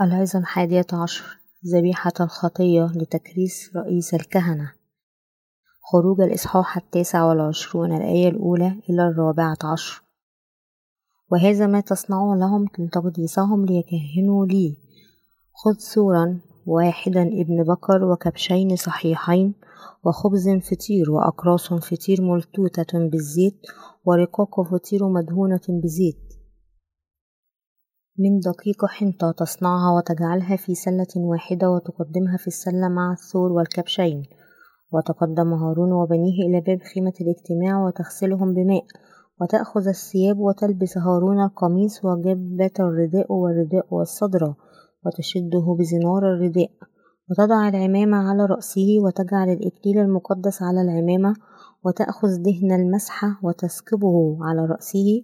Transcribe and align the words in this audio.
العظة 0.00 0.38
الحادية 0.38 0.86
عشر 0.92 1.40
ذبيحة 1.74 2.12
الخطية 2.20 2.92
لتكريس 2.94 3.76
رئيس 3.76 4.14
الكهنة. 4.14 4.72
خروج 5.92 6.20
الإصحاح 6.20 6.76
التاسع 6.76 7.24
والعشرون 7.24 7.96
الآية 7.96 8.28
الأولى 8.28 8.80
إلى 8.90 9.08
الرابعة 9.08 9.56
عشر. 9.64 10.02
وهذا 11.32 11.66
ما 11.66 11.80
تصنعه 11.80 12.34
لهم 12.34 12.66
من 12.78 12.90
تقديسهم 12.90 13.66
ليكهنوا 13.66 14.46
لي. 14.46 14.76
خذ 15.54 15.78
سورا 15.78 16.40
واحدا 16.66 17.22
ابن 17.22 17.64
بكر 17.64 18.04
وكبشين 18.04 18.76
صحيحين 18.76 19.54
وخبز 20.04 20.48
فطير 20.48 21.10
وأقراص 21.10 21.72
فطير 21.72 22.22
ملتوتة 22.22 23.08
بالزيت 23.08 23.60
ورقاق 24.04 24.60
فطير 24.62 25.08
مدهونة 25.08 25.60
بزيت. 25.68 26.29
من 28.22 28.40
دقيق 28.40 28.86
حنطة 28.86 29.30
تصنعها 29.30 29.90
وتجعلها 29.96 30.56
في 30.56 30.74
سلة 30.74 31.06
واحدة 31.16 31.70
وتقدمها 31.70 32.36
في 32.36 32.46
السلة 32.46 32.88
مع 32.88 33.12
الثور 33.12 33.52
والكبشين. 33.52 34.22
وتقدم 34.92 35.52
هارون 35.52 35.92
وبنيه 35.92 36.46
إلى 36.46 36.60
باب 36.60 36.78
خيمة 36.94 37.12
الاجتماع 37.20 37.86
وتغسلهم 37.86 38.54
بماء. 38.54 38.84
وتأخذ 39.40 39.88
الثياب 39.88 40.38
وتلبس 40.38 40.98
هارون 40.98 41.44
القميص 41.44 42.04
وجبة 42.04 42.70
الرداء 42.80 43.32
والرداء 43.32 43.86
والصدرة 43.90 44.56
وتشده 45.06 45.76
بزنار 45.78 46.32
الرداء. 46.34 46.70
وتضع 47.30 47.68
العمامة 47.68 48.16
على 48.16 48.46
رأسه 48.46 48.88
وتجعل 49.04 49.48
الإكليل 49.48 49.98
المقدس 49.98 50.62
على 50.62 50.80
العمامة. 50.80 51.34
وتأخذ 51.84 52.28
دهن 52.28 52.72
المسحة 52.72 53.40
وتسكبه 53.42 54.38
على 54.40 54.66
رأسه. 54.66 55.22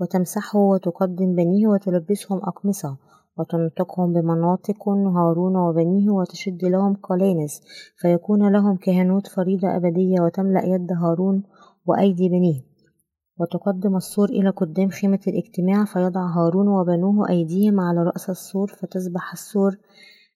وتمسحه 0.00 0.58
وتقدم 0.58 1.34
بنيه 1.34 1.66
وتلبسهم 1.68 2.38
أقمصة 2.38 2.96
وتنطقهم 3.38 4.12
بمناطق 4.12 4.88
هارون 4.88 5.56
وبنيه 5.56 6.10
وتشد 6.10 6.64
لهم 6.64 6.94
قلانس 6.94 7.62
فيكون 7.96 8.52
لهم 8.52 8.76
كهنوت 8.76 9.26
فريضة 9.26 9.76
أبدية 9.76 10.20
وتملأ 10.20 10.64
يد 10.64 10.92
هارون 10.92 11.42
وأيدي 11.86 12.28
بنيه. 12.28 12.68
وتقدم 13.40 13.96
السور 13.96 14.28
إلى 14.28 14.50
قدام 14.50 14.88
خيمة 14.88 15.20
الاجتماع 15.26 15.84
فيضع 15.84 16.20
هارون 16.20 16.68
وبنوه 16.68 17.28
أيديهم 17.28 17.80
على 17.80 18.02
رأس 18.02 18.30
السور 18.30 18.68
فتسبح 18.68 19.32
السور 19.32 19.76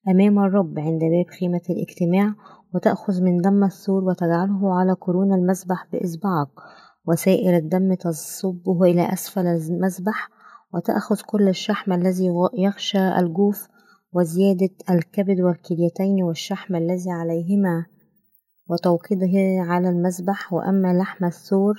أمام 0.08 0.38
الرب 0.38 0.78
عند 0.78 1.00
باب 1.00 1.26
خيمة 1.40 1.60
الاجتماع 1.70 2.34
وتأخذ 2.74 3.22
من 3.22 3.36
دم 3.36 3.64
السور 3.64 4.04
وتجعله 4.04 4.74
على 4.74 4.92
قرون 4.92 5.32
المسبح 5.34 5.86
بإصبعك. 5.92 6.48
وسائر 7.06 7.56
الدم 7.56 7.94
تصبه 7.94 8.82
إلى 8.82 9.12
أسفل 9.12 9.46
المذبح 9.46 10.28
وتأخذ 10.74 11.20
كل 11.26 11.48
الشحم 11.48 11.92
الذي 11.92 12.32
يغشى 12.54 13.18
الجوف 13.18 13.68
وزيادة 14.12 14.70
الكبد 14.90 15.40
والكليتين 15.40 16.22
والشحم 16.22 16.76
الذي 16.76 17.10
عليهما 17.10 17.86
وتوقيده 18.68 19.62
على 19.70 19.88
المذبح. 19.88 20.52
وأما 20.52 20.98
لحم 20.98 21.24
الثور 21.24 21.74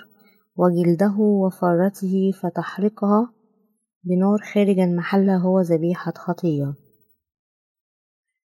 وجلده 0.56 1.16
وفرته 1.20 2.32
فتحرقها 2.42 3.34
بنار 4.04 4.38
خارج 4.54 4.80
المحل 4.80 5.30
هو 5.30 5.62
ذبيحة 5.62 6.14
خطية. 6.16 6.74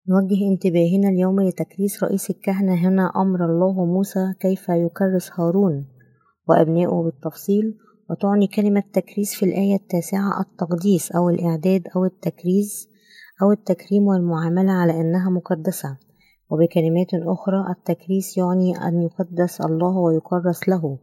نوجه 0.08 0.52
انتباهنا 0.52 1.08
اليوم 1.08 1.40
لتكريس 1.40 2.04
رئيس 2.04 2.30
الكهنة 2.30 2.74
هنا 2.74 3.12
أمر 3.16 3.44
الله 3.44 3.84
موسى 3.84 4.34
كيف 4.40 4.68
يكرس 4.68 5.30
هارون. 5.40 5.95
وأبنائه 6.48 7.02
بالتفصيل 7.02 7.74
وتعني 8.10 8.46
كلمة 8.46 8.82
تكريس 8.92 9.34
في 9.34 9.44
الآية 9.44 9.76
التاسعة 9.76 10.40
التقديس 10.40 11.12
أو 11.12 11.30
الإعداد 11.30 11.82
أو 11.96 12.04
التكريس 12.04 12.88
أو 13.42 13.52
التكريم 13.52 14.06
والمعاملة 14.06 14.72
على 14.72 15.00
أنها 15.00 15.30
مقدسة. 15.30 15.96
وبكلمات 16.50 17.14
أخرى 17.14 17.64
التكريس 17.70 18.38
يعني 18.38 18.76
أن 18.88 19.02
يقدس 19.02 19.60
الله 19.60 19.98
ويكرس 19.98 20.68
له. 20.68 20.98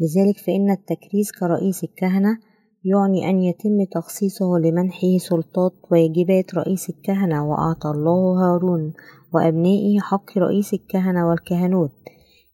لذلك 0.00 0.38
فإن 0.38 0.70
التكريس 0.70 1.32
كرئيس 1.32 1.84
الكهنة 1.84 2.38
يعني 2.84 3.30
أن 3.30 3.38
يتم 3.42 3.84
تخصيصه 3.92 4.58
لمنحه 4.58 5.18
سلطات 5.18 5.72
واجبات 5.90 6.54
رئيس 6.54 6.90
الكهنة 6.90 7.50
وأعطى 7.50 7.90
الله 7.90 8.44
هارون 8.44 8.92
وأبنائه 9.34 10.00
حق 10.00 10.38
رئيس 10.38 10.74
الكهنة 10.74 11.28
والكهنوت. 11.28 11.90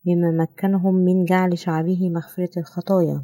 مما 0.06 0.30
مكنهم 0.30 0.94
من 0.94 1.24
جعل 1.24 1.58
شعبه 1.58 2.10
مغفرة 2.10 2.50
الخطايا. 2.56 3.22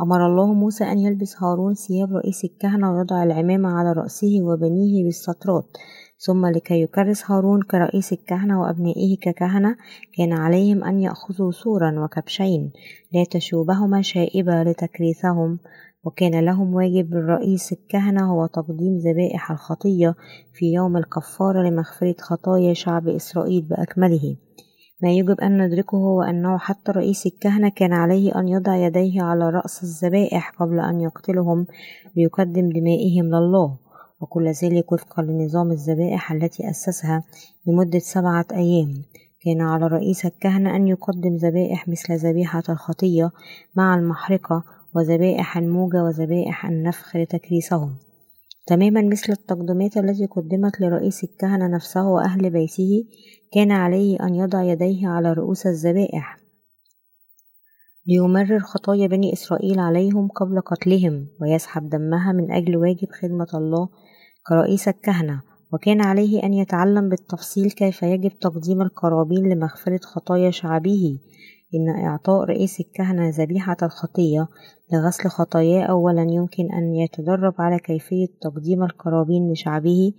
أمر 0.00 0.26
الله 0.26 0.54
موسى 0.54 0.84
أن 0.84 0.98
يلبس 0.98 1.42
هارون 1.42 1.74
ثياب 1.74 2.12
رئيس 2.12 2.44
الكهنة 2.44 2.92
ويضع 2.92 3.22
العمامة 3.22 3.68
على 3.68 3.92
رأسه 3.92 4.42
وبنيه 4.42 5.04
بالسترات 5.04 5.76
ثم 6.18 6.46
لكي 6.46 6.82
يكرس 6.82 7.30
هارون 7.30 7.62
كرئيس 7.62 8.12
الكهنة 8.12 8.60
وأبنائه 8.60 9.16
ككهنة 9.20 9.76
كان 10.16 10.32
عليهم 10.32 10.84
أن 10.84 11.00
يأخذوا 11.00 11.50
سورا 11.52 12.04
وكبشين 12.04 12.72
لا 13.12 13.24
تشوبهما 13.30 14.02
شائبة 14.02 14.62
لتكريثهم 14.62 15.58
وكان 16.04 16.44
لهم 16.44 16.74
واجب 16.74 17.14
الرئيس 17.14 17.72
الكهنة 17.72 18.32
هو 18.32 18.46
تقديم 18.46 18.98
ذبائح 18.98 19.50
الخطية 19.50 20.14
في 20.52 20.72
يوم 20.72 20.96
الكفارة 20.96 21.68
لمغفرة 21.68 22.16
خطايا 22.20 22.74
شعب 22.74 23.08
إسرائيل 23.08 23.62
بأكمله. 23.62 24.36
ما 25.02 25.10
يجب 25.10 25.40
أن 25.40 25.66
ندركه 25.66 25.96
هو 25.96 26.22
أنه 26.22 26.58
حتى 26.58 26.92
رئيس 26.92 27.26
الكهنة 27.26 27.68
كان 27.68 27.92
عليه 27.92 28.38
أن 28.38 28.48
يضع 28.48 28.76
يديه 28.76 29.22
على 29.22 29.50
رأس 29.50 29.82
الذبائح 29.82 30.50
قبل 30.50 30.80
أن 30.80 31.00
يقتلهم 31.00 31.66
ليقدم 32.16 32.68
دمائهم 32.68 33.26
لله 33.26 33.76
وكل 34.20 34.48
ذلك 34.48 34.92
وفقا 34.92 35.22
لنظام 35.22 35.70
الذبائح 35.70 36.32
التي 36.32 36.70
أسسها 36.70 37.24
لمدة 37.66 37.98
سبعة 37.98 38.46
أيام. 38.52 39.02
كان 39.44 39.60
على 39.60 39.86
رئيس 39.86 40.26
الكهنة 40.26 40.76
أن 40.76 40.88
يقدم 40.88 41.36
ذبائح 41.36 41.88
مثل 41.88 42.16
ذبيحة 42.16 42.62
الخطية 42.68 43.30
مع 43.74 43.94
المحرقة 43.94 44.64
وذبائح 44.94 45.56
الموجة 45.56 46.04
وذبائح 46.04 46.66
النفخ 46.66 47.16
لتكريسهم. 47.16 47.94
تماما 48.66 49.02
مثل 49.02 49.32
التقدمات 49.32 49.96
التي 49.96 50.26
قدمت 50.26 50.80
لرئيس 50.80 51.24
الكهنة 51.24 51.66
نفسه 51.66 52.08
وأهل 52.08 52.50
بيته 52.50 53.04
كان 53.52 53.70
عليه 53.70 54.18
أن 54.22 54.34
يضع 54.34 54.62
يديه 54.62 55.08
على 55.08 55.32
رؤوس 55.32 55.66
الذبائح. 55.66 56.40
ليمرر 58.06 58.60
خطايا 58.60 59.06
بني 59.06 59.32
إسرائيل 59.32 59.78
عليهم 59.78 60.28
قبل 60.28 60.60
قتلهم 60.60 61.28
ويسحب 61.40 61.88
دمها 61.88 62.32
من 62.32 62.52
أجل 62.52 62.76
واجب 62.76 63.08
خدمة 63.22 63.48
الله 63.54 63.88
كرئيس 64.46 64.88
الكهنة. 64.88 65.42
وكان 65.72 66.00
عليه 66.00 66.42
أن 66.42 66.54
يتعلم 66.54 67.08
بالتفصيل 67.08 67.70
كيف 67.70 68.02
يجب 68.02 68.30
تقديم 68.30 68.82
القرابين 68.82 69.52
لمغفرة 69.52 70.00
خطايا 70.02 70.50
شعبه. 70.50 71.18
إن 71.74 72.04
إعطاء 72.04 72.44
رئيس 72.44 72.80
الكهنة 72.80 73.28
ذبيحة 73.28 73.76
الخطية 73.82 74.48
لغسل 74.92 75.28
خطاياه 75.28 75.84
أولا 75.84 76.26
يمكن 76.28 76.72
أن 76.72 76.94
يتدرب 76.94 77.54
على 77.58 77.78
كيفية 77.78 78.26
تقديم 78.42 78.82
القرابين 78.82 79.52
لشعبه 79.52 80.12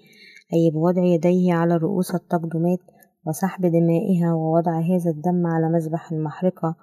أي 0.54 0.72
بوضع 0.74 1.04
يديه 1.04 1.54
على 1.54 1.78
رؤوس 1.78 2.16
التقدمات 2.16 2.80
وسحب 3.26 3.66
دمائها 3.66 4.34
ووضع 4.34 4.80
هذا 4.80 5.12
الدم 5.12 5.48
على 5.48 5.70
مذبح 5.70 6.12
المحرقة 6.12 6.76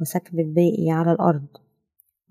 وسكب 0.00 0.40
الباقي 0.40 0.90
على 0.90 1.12
الأرض. 1.12 1.46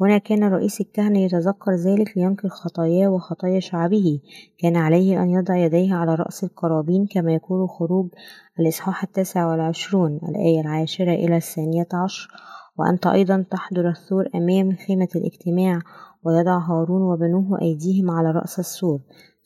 هنا 0.02 0.18
كان 0.18 0.44
رئيس 0.44 0.82
الكهنة 0.82 1.20
يتذكر 1.20 1.72
ذلك 1.72 2.18
لينقل 2.18 2.50
خطاياه 2.50 3.08
وخطايا 3.08 3.60
شعبه. 3.60 4.20
كان 4.60 4.76
عليه 4.76 5.24
أن 5.24 5.30
يضع 5.30 5.56
يديه 5.56 5.94
على 5.96 6.16
رأس 6.16 6.44
القرابين 6.44 7.08
كما 7.12 7.34
يقول 7.34 7.70
خروج 7.70 8.10
الإصحاح 8.60 9.04
التاسع 9.04 9.46
والعشرون 9.52 10.20
الآية 10.30 10.62
العاشرة 10.62 11.12
إلى 11.12 11.38
الثانية 11.38 11.88
عشر. 11.94 12.30
وأنت 12.78 13.08
أيضا 13.08 13.46
تحضر 13.52 13.90
الثور 13.90 14.26
أمام 14.36 14.76
خيمة 14.88 15.08
الاجتماع 15.16 15.80
ويضع 16.24 16.58
هارون 16.58 17.02
وبنوه 17.02 17.62
أيديهم 17.62 18.12
على 18.12 18.32
رأس 18.32 18.60
السور 18.60 19.00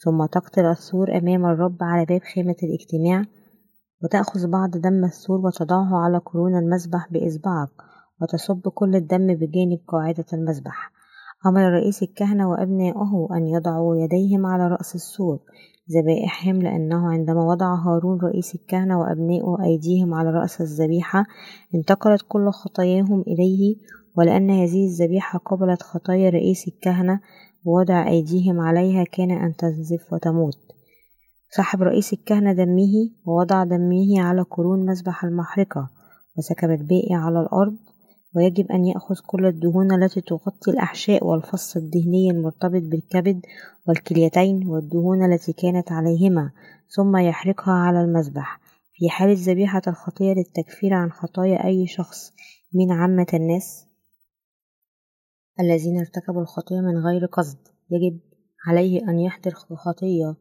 ثم 0.04 0.26
تقتل 0.26 0.66
الثور 0.66 1.18
أمام 1.18 1.46
الرب 1.46 1.78
على 1.82 2.06
باب 2.06 2.22
خيمة 2.22 2.56
الاجتماع. 2.64 3.26
وتأخذ 4.04 4.48
بعض 4.48 4.70
دم 4.70 5.06
الثور 5.06 5.40
وتضعه 5.46 5.98
على 5.98 6.18
قرون 6.18 6.56
المذبح 6.56 7.08
بإصبعك. 7.12 7.70
وتصب 8.22 8.68
كل 8.68 8.96
الدم 8.96 9.28
بجانب 9.28 9.80
قاعدة 9.88 10.26
المذبح. 10.34 10.92
أمر 11.46 11.62
رئيس 11.62 12.04
الكهنة 12.04 12.50
وأبنائه 12.50 13.28
أن 13.32 13.48
يضعوا 13.48 13.96
يديهم 13.96 14.46
على 14.46 14.68
رأس 14.68 14.96
السور 14.96 15.40
ذبائحهم 15.92 16.62
لأنه 16.62 17.12
عندما 17.12 17.44
وضع 17.44 17.76
هارون 17.76 18.20
رئيس 18.20 18.56
الكهنة 18.56 19.00
وأبنائه 19.00 19.58
أيديهم 19.64 20.14
على 20.14 20.30
رأس 20.30 20.62
الذبيحة 20.62 21.26
انتقلت 21.76 22.22
كل 22.28 22.50
خطاياهم 22.50 23.22
إليه 23.22 23.76
ولأن 24.18 24.50
هذه 24.50 24.86
الذبيحة 24.86 25.40
قبلت 25.40 25.82
خطايا 25.82 26.30
رئيس 26.30 26.68
الكهنة 26.68 27.20
بوضع 27.66 28.08
أيديهم 28.08 28.60
عليها 28.60 29.04
كان 29.04 29.32
أن 29.32 29.56
تنزف 29.56 30.14
وتموت. 30.14 30.58
سحب 31.50 31.82
رئيس 31.82 32.14
الكهنة 32.14 32.54
دمه 32.54 33.10
ووضع 33.26 33.64
دمه 33.64 34.22
على 34.22 34.42
قرون 34.42 34.86
مذبح 34.86 35.24
المحرقة 35.24 35.90
وسكب 36.38 36.70
الباقي 36.70 37.14
على 37.14 37.40
الأرض 37.40 37.78
ويجب 38.36 38.72
أن 38.72 38.86
يأخذ 38.86 39.16
كل 39.28 39.46
الدهون 39.46 40.04
التي 40.04 40.22
تغطي 40.22 40.72
الأحشاء 40.72 41.26
والفص 41.26 41.78
الدهني 41.78 42.32
المرتبط 42.32 42.82
بالكبد 42.82 43.42
والكليتين 43.88 44.68
والدهون 44.68 45.34
التي 45.34 45.54
كانت 45.54 45.92
عليهما 45.92 46.52
ثم 46.96 47.18
يحرقها 47.18 47.74
على 47.74 48.02
المذبح. 48.02 48.60
في 49.00 49.10
حالة 49.10 49.36
ذبيحة 49.38 49.82
الخطية 49.88 50.34
للتكفير 50.34 50.94
عن 50.94 51.12
خطايا 51.12 51.66
أي 51.66 51.88
شخص 51.88 52.34
من 52.74 52.92
عامة 52.92 53.28
الناس 53.34 53.86
الذين 55.60 56.00
ارتكبوا 56.00 56.42
الخطية 56.42 56.80
من 56.80 56.98
غير 56.98 57.26
قصد 57.26 57.58
يجب 57.92 58.20
عليه 58.68 59.10
أن 59.10 59.20
يحضر 59.20 59.52
خطية 59.54 60.36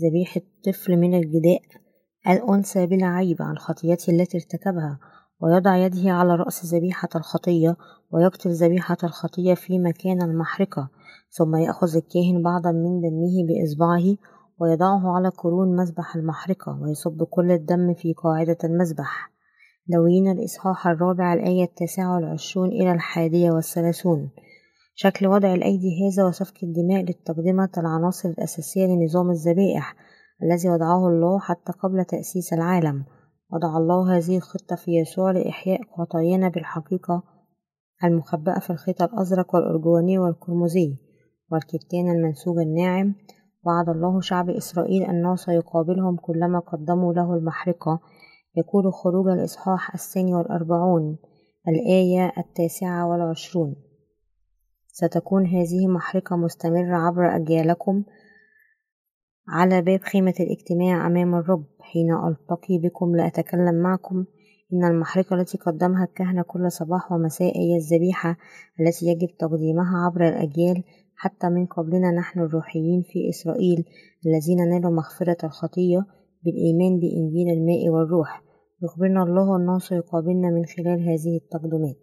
ذبيحة 0.00 0.40
طفل 0.64 0.96
من 0.96 1.14
الجداء 1.14 1.62
الأنثى 2.28 2.86
بلا 2.86 3.06
عيب 3.06 3.42
عن 3.42 3.58
خطيته 3.58 4.10
التي 4.10 4.36
ارتكبها. 4.36 4.98
ويضع 5.40 5.76
يده 5.76 6.10
على 6.10 6.34
رأس 6.36 6.74
ذبيحة 6.74 7.08
الخطية 7.16 7.76
ويقتل 8.10 8.50
ذبيحة 8.50 8.96
الخطية 9.04 9.54
في 9.54 9.78
مكان 9.78 10.22
المحرقة 10.22 10.88
ثم 11.30 11.56
يأخذ 11.56 11.96
الكاهن 11.96 12.42
بعضا 12.42 12.72
من 12.72 13.00
دمه 13.00 13.46
بإصبعه 13.48 14.16
ويضعه 14.60 15.16
على 15.16 15.28
قرون 15.28 15.76
مذبح 15.76 16.16
المحرقة 16.16 16.78
ويصب 16.82 17.22
كل 17.22 17.50
الدم 17.50 17.94
في 17.94 18.12
قاعدة 18.12 18.58
المذبح 18.64 19.34
لوين 19.88 20.30
الإصحاح 20.30 20.86
الرابع 20.86 21.32
الآية 21.32 21.64
التاسعة 21.64 22.14
والعشرون 22.14 22.68
إلى 22.68 22.92
الحادية 22.92 23.50
والثلاثون. 23.50 24.30
شكل 24.94 25.26
وضع 25.26 25.54
الأيدي 25.54 25.88
هذا 26.08 26.24
وسفك 26.24 26.62
الدماء 26.62 27.02
للتقدمة 27.02 27.68
العناصر 27.78 28.28
الأساسية 28.28 28.86
لنظام 28.86 29.30
الذبائح 29.30 29.96
الذي 30.42 30.68
وضعه 30.68 31.08
الله 31.08 31.38
حتى 31.40 31.72
قبل 31.72 32.04
تأسيس 32.04 32.52
العالم. 32.52 33.04
وضع 33.54 33.76
الله 33.76 34.16
هذه 34.16 34.36
الخطة 34.36 34.76
في 34.76 34.90
يسوع 34.90 35.30
لإحياء 35.30 35.80
خطايانا 35.96 36.48
بالحقيقة 36.48 37.22
المخبأة 38.04 38.58
في 38.58 38.70
الخيط 38.70 39.02
الأزرق 39.02 39.54
والأرجواني 39.54 40.18
والقرمزي 40.18 40.96
والكتان 41.50 42.10
المنسوج 42.10 42.58
الناعم. 42.58 43.14
وعد 43.66 43.88
الله 43.88 44.20
شعب 44.20 44.50
إسرائيل 44.50 45.02
أنه 45.02 45.36
سيقابلهم 45.36 46.16
كلما 46.16 46.58
قدموا 46.58 47.14
له 47.14 47.34
المحرقة. 47.34 48.00
يقول 48.56 48.92
خروج 48.92 49.28
الإصحاح 49.28 49.94
الثاني 49.94 50.34
والأربعون 50.34 51.18
الآية 51.68 52.32
التاسعة 52.38 53.06
والعشرون. 53.06 53.76
ستكون 54.86 55.46
هذه 55.46 55.86
محرقة 55.86 56.36
مستمرة 56.36 56.96
عبر 56.96 57.36
أجيالكم. 57.36 58.04
على 59.48 59.82
باب 59.82 60.00
خيمة 60.00 60.34
الاجتماع 60.40 61.06
أمام 61.06 61.34
الرب 61.34 61.64
حين 61.80 62.14
ألتقي 62.14 62.78
بكم 62.78 63.16
لأتكلم 63.16 63.74
معكم. 63.74 64.24
إن 64.72 64.84
المحرقة 64.84 65.40
التي 65.40 65.58
قدمها 65.58 66.04
الكهنة 66.04 66.42
كل 66.42 66.72
صباح 66.72 67.12
ومساء 67.12 67.58
هي 67.58 67.76
الذبيحة 67.76 68.36
التي 68.80 69.06
يجب 69.06 69.36
تقديمها 69.38 70.06
عبر 70.06 70.28
الأجيال. 70.28 70.84
حتى 71.16 71.48
من 71.48 71.66
قبلنا 71.66 72.10
نحن 72.10 72.40
الروحيين 72.40 73.02
في 73.02 73.28
إسرائيل 73.28 73.84
الذين 74.26 74.68
نالوا 74.68 74.90
مغفرة 74.90 75.36
الخطية 75.44 76.06
بالإيمان 76.44 77.00
بإنجيل 77.00 77.48
الماء 77.48 77.88
والروح. 77.88 78.42
يخبرنا 78.82 79.22
الله 79.22 79.56
أنه 79.56 79.78
سيقابلنا 79.78 80.50
من 80.50 80.64
خلال 80.64 81.00
هذه 81.00 81.36
التقدمات. 81.36 81.96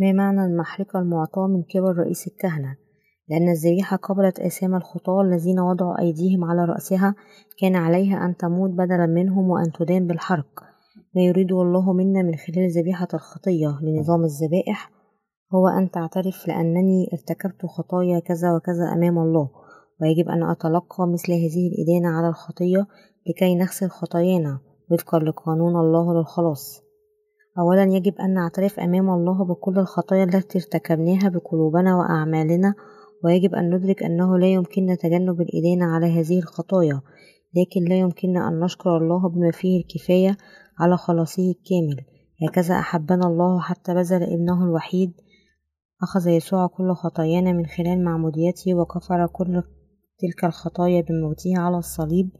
ما 0.00 0.12
معنى 0.12 0.44
المحرقة 0.44 0.98
المعطاة 0.98 1.46
من 1.46 1.62
قبل 1.62 1.98
رئيس 1.98 2.28
الكهنة؟ 2.28 2.87
لأن 3.30 3.48
الذبيحة 3.48 3.96
قبلت 3.96 4.40
آثام 4.40 4.74
الخطاة 4.74 5.22
الذين 5.22 5.60
وضعوا 5.60 6.00
أيديهم 6.00 6.44
على 6.44 6.64
رأسها. 6.64 7.14
كان 7.60 7.76
عليها 7.76 8.24
أن 8.24 8.36
تموت 8.36 8.70
بدلا 8.70 9.06
منهم 9.06 9.50
وأن 9.50 9.72
تدان 9.72 10.06
بالحرق. 10.06 10.68
ما 11.14 11.22
يريده 11.22 11.62
الله 11.62 11.92
منا 11.92 12.22
من 12.22 12.34
خلال 12.36 12.70
ذبيحة 12.70 13.08
الخطية 13.14 13.78
لنظام 13.82 14.24
الذبائح 14.24 14.90
هو 15.54 15.68
أن 15.68 15.90
تعترف 15.90 16.48
لأنني 16.48 17.08
ارتكبت 17.12 17.66
خطايا 17.66 18.20
كذا 18.20 18.56
وكذا 18.56 18.92
أمام 18.92 19.18
الله 19.18 19.50
ويجب 20.02 20.28
أن 20.28 20.42
أتلقى 20.42 21.08
مثل 21.08 21.32
هذه 21.32 21.68
الإدانة 21.68 22.16
على 22.16 22.28
الخطية 22.28 22.86
لكي 23.26 23.54
نغسل 23.54 23.88
خطايانا 23.88 24.58
وفقا 24.90 25.18
لقانون 25.18 25.76
الله 25.76 26.14
للخلاص. 26.14 26.82
أولا 27.58 27.82
يجب 27.82 28.14
أن 28.20 28.34
نعترف 28.34 28.80
أمام 28.80 29.10
الله 29.10 29.44
بكل 29.44 29.78
الخطايا 29.78 30.24
التي 30.24 30.58
ارتكبناها 30.58 31.28
بقلوبنا 31.28 31.96
وأعمالنا 31.96 32.74
ويجب 33.24 33.54
أن 33.54 33.74
ندرك 33.74 34.02
أنه 34.02 34.38
لا 34.38 34.46
يمكننا 34.46 34.94
تجنب 34.94 35.40
الإدانة 35.40 35.94
على 35.94 36.06
هذه 36.06 36.38
الخطايا 36.38 37.00
لكن 37.56 37.84
لا 37.88 37.98
يمكننا 37.98 38.48
أن 38.48 38.60
نشكر 38.60 38.96
الله 38.96 39.28
بما 39.28 39.50
فيه 39.50 39.80
الكفاية 39.80 40.36
على 40.78 40.96
خلاصه 40.96 41.42
الكامل. 41.50 42.04
هكذا 42.42 42.74
أحبنا 42.78 43.26
الله 43.26 43.60
حتى 43.60 43.94
بذل 43.94 44.22
ابنه 44.22 44.64
الوحيد 44.64 45.12
أخذ 46.02 46.28
يسوع 46.28 46.66
كل 46.66 46.94
خطايانا 46.94 47.52
من 47.52 47.66
خلال 47.66 48.04
معموديته 48.04 48.74
وكفر 48.74 49.26
كل 49.26 49.62
تلك 50.18 50.44
الخطايا 50.44 51.00
بموته 51.00 51.52
على 51.56 51.78
الصليب 51.78 52.30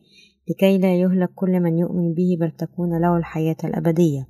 لكي 0.51 0.79
لا 0.79 0.95
يهلك 0.95 1.31
كل 1.35 1.61
من 1.61 1.79
يؤمن 1.79 2.15
به 2.15 2.37
بل 2.41 2.51
تكون 2.51 3.01
له 3.01 3.17
الحياة 3.17 3.57
الأبدية. 3.65 4.27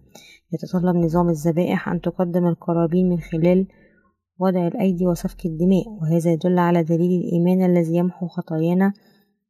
يتطلب 0.53 0.97
نظام 0.97 1.29
الذبائح 1.29 1.89
أن 1.89 2.01
تقدم 2.01 2.47
القرابين 2.47 3.09
من 3.09 3.21
خلال 3.21 3.67
وضع 4.41 4.67
الأيدي 4.67 5.07
وسفك 5.07 5.47
الدماء 5.47 5.89
وهذا 5.89 6.33
يدل 6.33 6.59
على 6.59 6.83
دليل 6.83 7.21
الإيمان 7.21 7.71
الذي 7.71 7.97
يمحو 7.97 8.29
خطايانا 8.29 8.93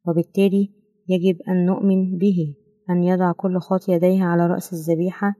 وبالتالي 0.07 0.69
يجب 1.09 1.37
أن 1.49 1.65
نؤمن 1.65 2.17
به 2.17 2.55
أن 2.89 3.03
يضع 3.03 3.31
كل 3.31 3.59
خاطي 3.59 3.91
يديه 3.91 4.23
على 4.23 4.47
رأس 4.47 4.73
الذبيحة 4.73 5.35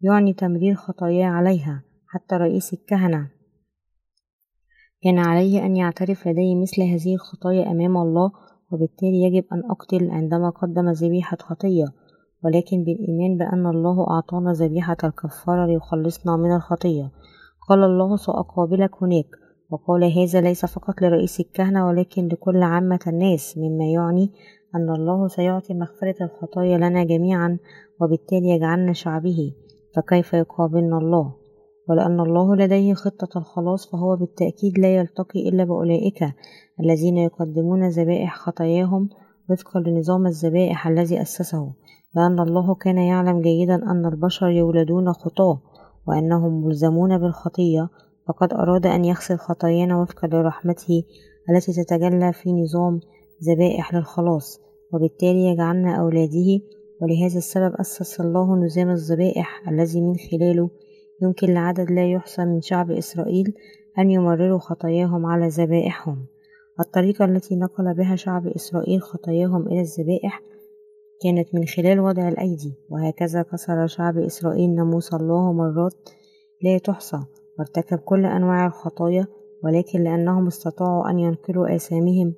يعني 0.00 0.32
تمرير 0.32 0.74
خطاياه 0.74 1.26
عليها 1.26 1.82
حتى 2.06 2.34
رئيس 2.34 2.74
الكهنة. 2.74 3.30
كان 5.02 5.18
عليه 5.18 5.66
أن 5.66 5.76
يعترف 5.76 6.28
لديه 6.28 6.62
مثل 6.62 6.82
هذه 6.82 7.14
الخطايا 7.14 7.70
أمام 7.70 7.96
الله 7.96 8.32
وبالتالي 8.72 9.22
يجب 9.22 9.44
أن 9.52 9.62
أقتل 9.70 10.10
عندما 10.10 10.50
قدم 10.50 10.90
ذبيحة 10.90 11.36
خطية 11.40 11.84
ولكن 12.44 12.84
بالإيمان 12.84 13.38
بأن 13.38 13.66
الله 13.66 14.10
أعطانا 14.10 14.52
ذبيحة 14.52 14.96
الكفارة 15.04 15.66
ليخلصنا 15.66 16.36
من 16.36 16.56
الخطية. 16.56 17.10
قال 17.68 17.84
الله 17.84 18.16
سأقابلك 18.16 19.02
هناك. 19.02 19.26
وقال 19.70 20.04
هذا 20.04 20.40
ليس 20.40 20.66
فقط 20.66 21.02
لرئيس 21.02 21.40
الكهنة 21.40 21.86
ولكن 21.86 22.28
لكل 22.28 22.62
عامة 22.62 22.98
الناس 23.06 23.58
مما 23.58 23.84
يعني 23.84 24.32
أن 24.74 24.90
الله 24.90 25.28
سيعطي 25.28 25.74
مغفرة 25.74 26.14
الخطايا 26.24 26.78
لنا 26.78 27.04
جميعا 27.04 27.58
وبالتالي 28.00 28.48
يجعلنا 28.48 28.92
شعبه. 28.92 29.52
فكيف 29.96 30.32
يقابلنا 30.34 30.98
الله؟ 30.98 31.34
ولأن 31.88 32.20
الله 32.20 32.56
لديه 32.56 32.94
خطة 32.94 33.38
الخلاص 33.38 33.90
فهو 33.90 34.16
بالتأكيد 34.16 34.78
لا 34.78 34.96
يلتقي 34.96 35.48
إلا 35.48 35.64
بأولئك 35.64 36.34
الذين 36.80 37.16
يقدمون 37.18 37.88
ذبائح 37.88 38.36
خطاياهم 38.36 39.08
وفقا 39.50 39.80
لنظام 39.80 40.26
الذبائح 40.26 40.86
الذي 40.86 41.22
أسسه. 41.22 41.72
لأن 42.16 42.40
الله 42.40 42.74
كان 42.74 42.98
يعلم 42.98 43.40
جيدا 43.40 43.74
أن 43.74 44.06
البشر 44.06 44.48
يولدون 44.48 45.12
خطاة 45.12 45.60
وأنهم 46.08 46.64
ملزمون 46.64 47.18
بالخطية 47.18 47.88
فقد 48.28 48.52
أراد 48.52 48.86
أن 48.86 49.04
يغسل 49.04 49.36
خطايانا 49.36 50.00
وفقا 50.00 50.28
لرحمته 50.28 51.02
التي 51.50 51.72
تتجلى 51.72 52.32
في 52.32 52.52
نظام 52.52 53.00
ذبائح 53.48 53.94
للخلاص 53.94 54.60
وبالتالي 54.92 55.44
يجعلنا 55.44 56.00
أولاده 56.00 56.60
ولهذا 57.00 57.38
السبب 57.38 57.74
أسس 57.74 58.20
الله 58.20 58.56
نظام 58.56 58.90
الذبائح 58.90 59.68
الذي 59.68 60.00
من 60.00 60.14
خلاله 60.16 60.70
يمكن 61.22 61.54
لعدد 61.54 61.90
لا 61.90 62.12
يحصى 62.12 62.44
من 62.44 62.60
شعب 62.60 62.90
إسرائيل 62.90 63.54
أن 63.98 64.10
يمرروا 64.10 64.58
خطاياهم 64.58 65.26
على 65.26 65.48
ذبائحهم. 65.48 66.26
الطريقة 66.80 67.24
التي 67.24 67.56
نقل 67.56 67.94
بها 67.94 68.16
شعب 68.16 68.46
إسرائيل 68.46 69.02
خطاياهم 69.02 69.66
إلى 69.66 69.80
الذبائح 69.80 70.42
كانت 71.22 71.54
من 71.54 71.64
خلال 71.66 72.00
وضع 72.00 72.28
الأيدي 72.28 72.74
وهكذا 72.90 73.42
كسر 73.42 73.86
شعب 73.86 74.18
إسرائيل 74.18 74.74
ناموس 74.74 75.14
الله 75.14 75.52
مرات 75.52 75.94
لا 76.62 76.78
تحصى 76.78 77.18
وارتكب 77.58 77.98
كل 77.98 78.26
أنواع 78.26 78.66
الخطايا 78.66 79.26
ولكن 79.64 80.02
لأنهم 80.02 80.46
استطاعوا 80.46 81.10
أن 81.10 81.18
ينقلوا 81.18 81.74
آثامهم 81.76 82.34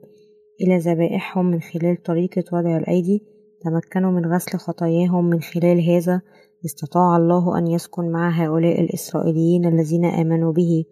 إلى 0.61 0.79
ذبائحهم 0.79 1.47
من 1.47 1.61
خلال 1.61 2.03
طريقة 2.03 2.45
وضع 2.53 2.77
الأيدي 2.77 3.23
تمكنوا 3.61 4.11
من 4.11 4.33
غسل 4.35 4.59
خطاياهم 4.59 5.25
من 5.25 5.41
خلال 5.41 5.91
هذا 5.91 6.23
استطاع 6.65 7.17
الله 7.17 7.59
أن 7.59 7.67
يسكن 7.67 8.13
مع 8.13 8.31
هؤلاء 8.31 8.81
الإسرائيليين 8.81 9.67
الذين 9.67 10.05
آمنوا 10.05 10.53
به 10.53 10.85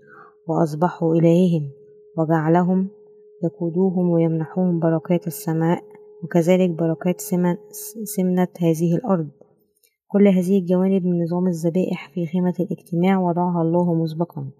وأصبحوا 0.46 1.14
إلههم 1.14 1.70
وجعلهم 2.18 2.88
يقودوهم 3.44 4.10
ويمنحوهم 4.10 4.78
بركات 4.80 5.26
السماء. 5.26 5.97
وكذلك 6.24 6.70
بركات 6.70 7.20
سمنة 8.16 8.48
هذه 8.60 8.94
الأرض. 8.94 9.28
كل 10.08 10.28
هذه 10.28 10.58
الجوانب 10.58 11.04
من 11.06 11.22
نظام 11.22 11.46
الذبائح 11.46 12.10
في 12.14 12.26
خيمة 12.26 12.54
الاجتماع 12.60 13.18
وضعها 13.18 13.62
الله 13.62 13.94
مسبقا 13.94 14.50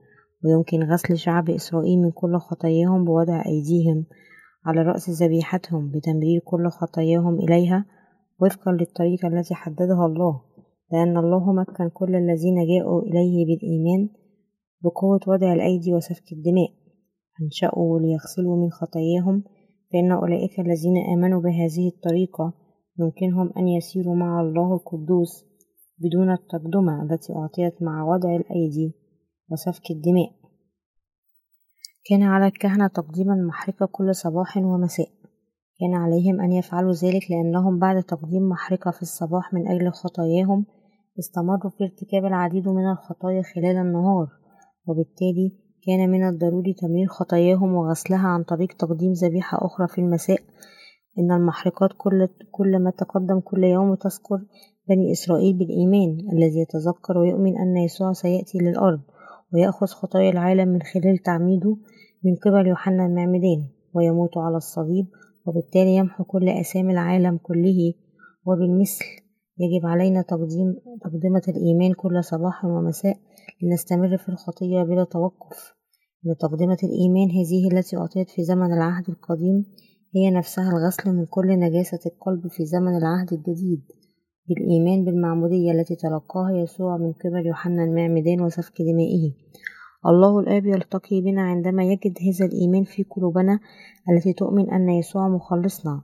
ويمكن 0.45 0.83
غسل 0.83 1.17
شعب 1.19 1.51
إسرائيل 1.51 1.99
من 1.99 2.11
كل 2.11 2.39
خطاياهم 2.39 3.05
بوضع 3.05 3.43
أيديهم 3.47 4.07
على 4.67 4.83
رأس 4.83 5.11
ذبيحتهم 5.23 5.91
بتمرير 5.91 6.41
كل 6.45 6.69
خطاياهم 6.69 7.39
إليها 7.39 7.85
وفقا 8.41 8.73
للطريقة 8.73 9.29
التي 9.29 9.55
حددها 9.55 10.07
الله. 10.07 10.41
لأن 10.93 11.17
الله 11.17 11.53
مكن 11.53 11.89
كل 11.89 12.15
الذين 12.17 12.67
جاءوا 12.69 13.03
إليه 13.03 13.47
بالإيمان 13.47 14.09
بقوة 14.85 15.21
وضع 15.27 15.53
الأيدي 15.53 15.95
وسفك 15.95 16.33
الدماء. 16.33 16.71
أنشأوا 17.43 18.01
ليغسلوا 18.01 18.57
من 18.57 18.71
خطاياهم 18.71 19.45
فإن 19.93 20.13
أولئك 20.13 20.61
الذين 20.61 20.97
آمنوا 21.15 21.41
بهذه 21.41 21.89
الطريقة 21.89 22.53
يمكنهم 22.99 23.53
أن 23.57 23.69
يسيروا 23.69 24.17
مع 24.17 24.41
الله 24.41 24.75
القدوس 24.75 25.45
بدون 25.99 26.33
التقدمة 26.33 27.03
التي 27.03 27.33
أعطيت 27.33 27.83
مع 27.83 28.05
وضع 28.05 28.37
الأيدي 28.37 28.93
وسفك 29.51 29.91
الدماء. 29.91 30.31
كان 32.05 32.23
على 32.23 32.47
الكهنة 32.47 32.87
تقديم 32.87 33.33
المحرقة 33.33 33.87
كل 33.87 34.15
صباح 34.15 34.57
ومساء. 34.57 35.09
كان 35.81 35.95
عليهم 35.95 36.41
أن 36.41 36.53
يفعلوا 36.53 36.93
ذلك 36.93 37.31
لأنهم 37.31 37.79
بعد 37.79 38.03
تقديم 38.03 38.49
محرقة 38.49 38.91
في 38.91 39.03
الصباح 39.03 39.55
من 39.55 39.69
أجل 39.69 39.93
خطاياهم 39.93 40.67
استمروا 41.19 41.71
في 41.71 41.85
ارتكاب 41.85 42.25
العديد 42.25 42.69
من 42.69 42.91
الخطايا 42.91 43.43
خلال 43.43 43.77
النهار 43.77 44.29
وبالتالي 44.87 45.68
كان 45.89 46.11
من 46.11 46.29
الضروري 46.29 46.73
تمرير 46.73 47.07
خطاياهم 47.07 47.75
وغسلها 47.75 48.29
عن 48.29 48.43
طريق 48.43 48.73
تقديم 48.73 49.13
ذبيحة 49.13 49.67
أخرى 49.67 49.89
في 49.89 49.99
المساء. 49.99 50.41
إن 51.19 51.33
المحرقات 51.33 51.91
كل, 51.99 52.29
كل 52.53 52.79
ما 52.79 52.91
تقدم 52.91 53.41
كل 53.41 53.65
يوم 53.65 53.95
تذكر 53.95 54.41
بني 54.89 55.13
إسرائيل 55.13 55.59
بالإيمان 55.59 56.19
الذي 56.33 56.61
يتذكر 56.61 57.19
ويؤمن 57.19 57.59
أن 57.59 57.77
يسوع 57.77 58.13
سيأتي 58.13 58.59
للأرض 58.59 59.01
ويأخذ 59.55 59.87
خطايا 59.87 60.31
العالم 60.31 60.69
من 60.69 60.83
خلال 60.83 61.19
تعميده 61.19 61.77
من 62.25 62.37
قبل 62.37 62.67
يوحنا 62.67 63.07
المعمدان 63.07 63.69
ويموت 63.95 64.39
على 64.39 64.57
الصليب 64.57 65.07
وبالتالي 65.47 65.97
يمحو 65.97 66.25
كل 66.25 66.49
أسامي 66.49 66.93
العالم 66.93 67.39
كله. 67.43 67.93
وبالمثل 68.47 69.05
يجب 69.59 69.87
علينا 69.87 70.23
تقديم 70.23 70.77
تقدمة 71.01 71.43
الإيمان 71.49 71.93
كل 71.93 72.25
صباح 72.25 72.65
ومساء 72.65 73.17
لنستمر 73.63 74.17
في 74.17 74.29
الخطية 74.29 74.83
بلا 74.83 75.05
توقف. 75.05 75.78
إن 76.27 76.37
تقدمة 76.37 76.79
الإيمان 76.85 77.31
هذه 77.31 77.69
التي 77.73 77.97
أعطيت 77.97 78.31
في 78.31 78.45
زمن 78.45 78.73
العهد 78.73 79.09
القديم 79.09 79.65
هي 80.15 80.31
نفسها 80.31 80.71
الغسل 80.71 81.13
من 81.13 81.27
كل 81.27 81.59
نجاسة 81.59 82.01
القلب 82.07 82.49
في 82.49 82.65
زمن 82.65 82.97
العهد 82.97 83.33
الجديد 83.33 83.83
بالإيمان 84.49 85.05
بالمعمودية 85.05 85.73
التي 85.73 85.97
تلقاها 85.97 86.51
يسوع 86.51 86.97
من 86.97 87.13
قبل 87.13 87.47
يوحنا 87.47 87.85
المعمدان 87.85 88.41
وسفك 88.41 88.83
دمائه. 88.83 89.33
الله 90.07 90.41
الآب 90.41 90.67
يلتقي 90.67 91.21
بنا 91.21 91.43
عندما 91.43 91.85
يجد 91.85 92.19
هذا 92.29 92.47
الإيمان 92.47 92.85
في 92.85 93.03
قلوبنا 93.03 93.61
التي 94.11 94.33
تؤمن 94.33 94.71
أن 94.71 94.89
يسوع 94.89 95.29
مخلصنا. 95.29 96.03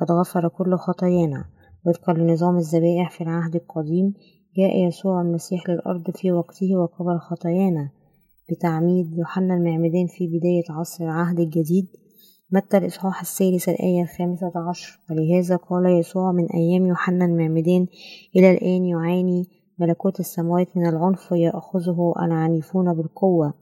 قد 0.00 0.12
غفر 0.12 0.48
كل 0.48 0.76
خطايانا. 0.76 1.44
وفقا 1.86 2.12
لنظام 2.12 2.56
الذبائح 2.56 3.10
في 3.10 3.20
العهد 3.20 3.54
القديم 3.54 4.14
جاء 4.56 4.86
يسوع 4.86 5.22
المسيح 5.22 5.68
للأرض 5.68 6.10
في 6.10 6.32
وقته 6.32 6.76
وقبل 6.76 7.18
خطايانا. 7.18 7.90
بتعميد 8.50 9.18
يوحنا 9.18 9.54
المعمدان 9.54 10.06
في 10.06 10.26
بداية 10.26 10.64
عصر 10.70 11.04
العهد 11.04 11.40
الجديد 11.40 11.86
متى 12.50 12.76
الإصحاح 12.76 13.20
الثالث 13.20 13.68
الآية 13.68 14.02
الخامسة 14.02 14.52
عشر؟ 14.68 15.00
ولهذا 15.10 15.56
قال 15.56 15.86
يسوع 15.86 16.32
من 16.32 16.46
أيام 16.46 16.86
يوحنا 16.86 17.24
المعمدان 17.24 17.86
إلى 18.36 18.50
الآن 18.50 18.84
يعاني 18.84 19.48
ملكوت 19.78 20.20
السماوات 20.20 20.76
من 20.76 20.86
العنف 20.86 21.32
يأخذه 21.32 22.14
العنيفون 22.22 22.94
بالقوة. 22.94 23.54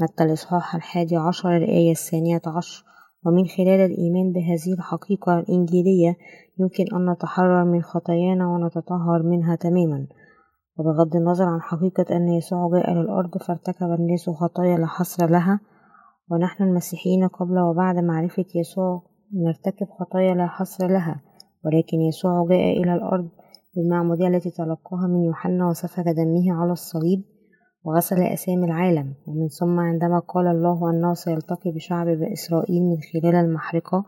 متى 0.00 0.24
الإصحاح 0.24 0.74
الحادي 0.74 1.16
عشر 1.16 1.56
الآية 1.56 1.90
الثانية 1.90 2.42
عشر؟ 2.46 2.84
ومن 3.26 3.46
خلال 3.46 3.80
الإيمان 3.90 4.32
بهذه 4.32 4.72
الحقيقة 4.78 5.38
الإنجيلية 5.38 6.16
يمكن 6.58 6.84
أن 6.96 7.10
نتحرر 7.10 7.64
من 7.64 7.82
خطايانا 7.82 8.46
ونتطهر 8.48 9.22
منها 9.22 9.54
تماما. 9.56 10.06
وبغض 10.78 11.16
النظر 11.16 11.44
عن 11.44 11.60
حقيقة 11.60 12.16
أن 12.16 12.28
يسوع 12.28 12.70
جاء 12.72 12.90
للأرض 12.94 13.38
فارتكب 13.38 13.86
الناس 13.86 14.30
خطايا 14.30 14.78
لا 14.78 14.86
حصر 14.86 15.30
لها 15.30 15.60
ونحن 16.30 16.64
المسيحيين 16.64 17.28
قبل 17.28 17.58
وبعد 17.58 17.98
معرفة 17.98 18.46
يسوع 18.54 19.02
نرتكب 19.34 19.86
خطايا 19.98 20.34
لا 20.34 20.46
حصر 20.46 20.86
لها 20.86 21.22
ولكن 21.64 22.00
يسوع 22.00 22.46
جاء 22.48 22.82
إلى 22.82 22.94
الأرض 22.94 23.28
بالمعمودية 23.76 24.28
التي 24.28 24.50
تلقاها 24.50 25.06
من 25.06 25.24
يوحنا 25.24 25.68
وسفك 25.68 26.04
دمه 26.04 26.52
على 26.62 26.72
الصليب 26.72 27.24
وغسل 27.84 28.22
أسامي 28.22 28.64
العالم. 28.64 29.14
ومن 29.26 29.48
ثم 29.48 29.80
عندما 29.80 30.18
قال 30.18 30.46
الله 30.46 30.90
أنه 30.90 31.14
سيلتقي 31.14 31.70
بشعب 31.72 32.08
إسرائيل 32.08 32.82
من 32.82 32.96
خلال 33.12 33.34
المحرقة 33.34 34.04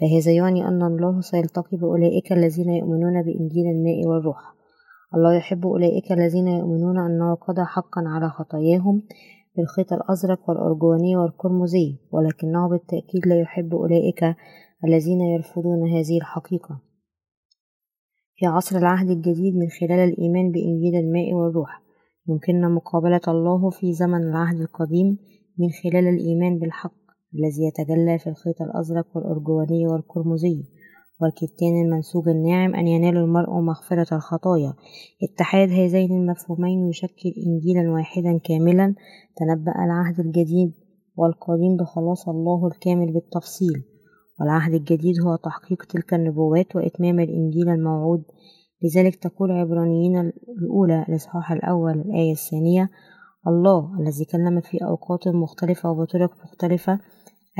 فهذا 0.00 0.32
يعني 0.32 0.68
أن 0.68 0.82
الله 0.82 1.20
سيلتقي 1.20 1.76
بأولئك 1.76 2.32
الذين 2.32 2.70
يؤمنون 2.70 3.22
بإنجيل 3.22 3.66
الماء 3.66 4.06
والروح. 4.06 4.59
الله 5.14 5.34
يحب 5.34 5.66
أولئك 5.66 6.12
الذين 6.12 6.48
يؤمنون 6.48 6.98
أنه 6.98 7.34
قضى 7.34 7.64
حقا 7.64 8.02
على 8.06 8.30
خطاياهم 8.30 9.02
بالخيط 9.56 9.92
الأزرق 9.92 10.48
والأرجواني 10.48 11.16
والقرمزي 11.16 11.96
ولكنه 12.12 12.68
بالتأكيد 12.68 13.26
لا 13.26 13.40
يحب 13.40 13.74
أولئك 13.74 14.36
الذين 14.84 15.20
يرفضون 15.20 15.88
هذه 15.88 16.16
الحقيقة. 16.16 16.80
في 18.36 18.46
عصر 18.46 18.76
العهد 18.76 19.10
الجديد 19.10 19.56
من 19.56 19.68
خلال 19.68 19.98
الإيمان 19.98 20.52
بإنجيل 20.52 20.94
الماء 20.94 21.34
والروح 21.34 21.82
يمكننا 22.28 22.68
مقابلة 22.68 23.20
الله 23.28 23.70
في 23.70 23.92
زمن 23.92 24.28
العهد 24.28 24.60
القديم 24.60 25.18
من 25.58 25.68
خلال 25.70 26.08
الإيمان 26.08 26.58
بالحق 26.58 27.00
الذي 27.34 27.64
يتجلى 27.64 28.18
في 28.18 28.26
الخيط 28.30 28.62
الأزرق 28.62 29.06
والأرجواني 29.14 29.86
والقرمزي. 29.86 30.64
والكتان 31.20 31.82
المنسوج 31.84 32.28
الناعم 32.28 32.74
أن 32.74 32.88
ينال 32.88 33.16
المرء 33.16 33.60
مغفرة 33.60 34.16
الخطايا. 34.16 34.74
اتحاد 35.22 35.68
هذين 35.68 36.12
المفهومين 36.12 36.88
يشكل 36.88 37.32
إنجيلا 37.46 37.90
واحدا 37.90 38.38
كاملا. 38.38 38.94
تنبأ 39.36 39.72
العهد 39.84 40.20
الجديد 40.20 40.72
والقديم 41.16 41.76
بخلاص 41.76 42.28
الله 42.28 42.66
الكامل 42.66 43.12
بالتفصيل. 43.12 43.82
والعهد 44.40 44.74
الجديد 44.74 45.20
هو 45.20 45.36
تحقيق 45.36 45.84
تلك 45.84 46.14
النبوات 46.14 46.76
وإتمام 46.76 47.20
الإنجيل 47.20 47.68
الموعود. 47.68 48.22
لذلك 48.82 49.14
تقول 49.14 49.50
عبرانيين 49.50 50.32
الأولى 50.58 51.04
الإصحاح 51.08 51.52
الأول 51.52 51.92
الآية 51.92 52.32
الثانية 52.32 52.90
الله 53.46 54.00
الذي 54.00 54.24
كلم 54.24 54.60
في 54.60 54.84
أوقات 54.84 55.28
مختلفة 55.28 55.90
وبطرق 55.90 56.30
مختلفة 56.44 57.00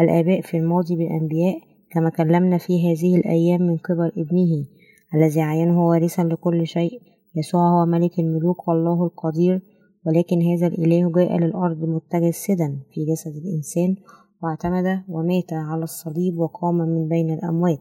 الآباء 0.01 0.41
في 0.41 0.57
الماضي 0.57 0.97
بالأنبياء 0.97 1.70
كما 1.91 2.11
كلمنا 2.11 2.59
في 2.59 2.93
هذه 2.93 3.17
الأيام 3.17 3.63
من 3.63 3.77
قبل 3.77 4.13
ابنه 4.17 4.67
الذي 5.15 5.41
عينه 5.41 5.87
وارثا 5.89 6.23
لكل 6.23 6.67
شيء 6.67 7.01
يسوع 7.37 7.69
هو 7.69 7.87
ملك 7.87 8.19
الملوك 8.19 8.69
والله 8.69 9.05
القدير 9.05 9.63
ولكن 10.07 10.43
هذا 10.43 10.67
الإله 10.67 11.13
جاء 11.13 11.37
للأرض 11.37 11.79
متجسدا 11.85 12.81
في 12.95 13.05
جسد 13.05 13.37
الإنسان 13.37 13.97
واعتمد 14.43 15.03
ومات 15.09 15.53
على 15.53 15.83
الصليب 15.83 16.39
وقام 16.39 16.75
من 16.75 17.09
بين 17.09 17.35
الأموات 17.35 17.81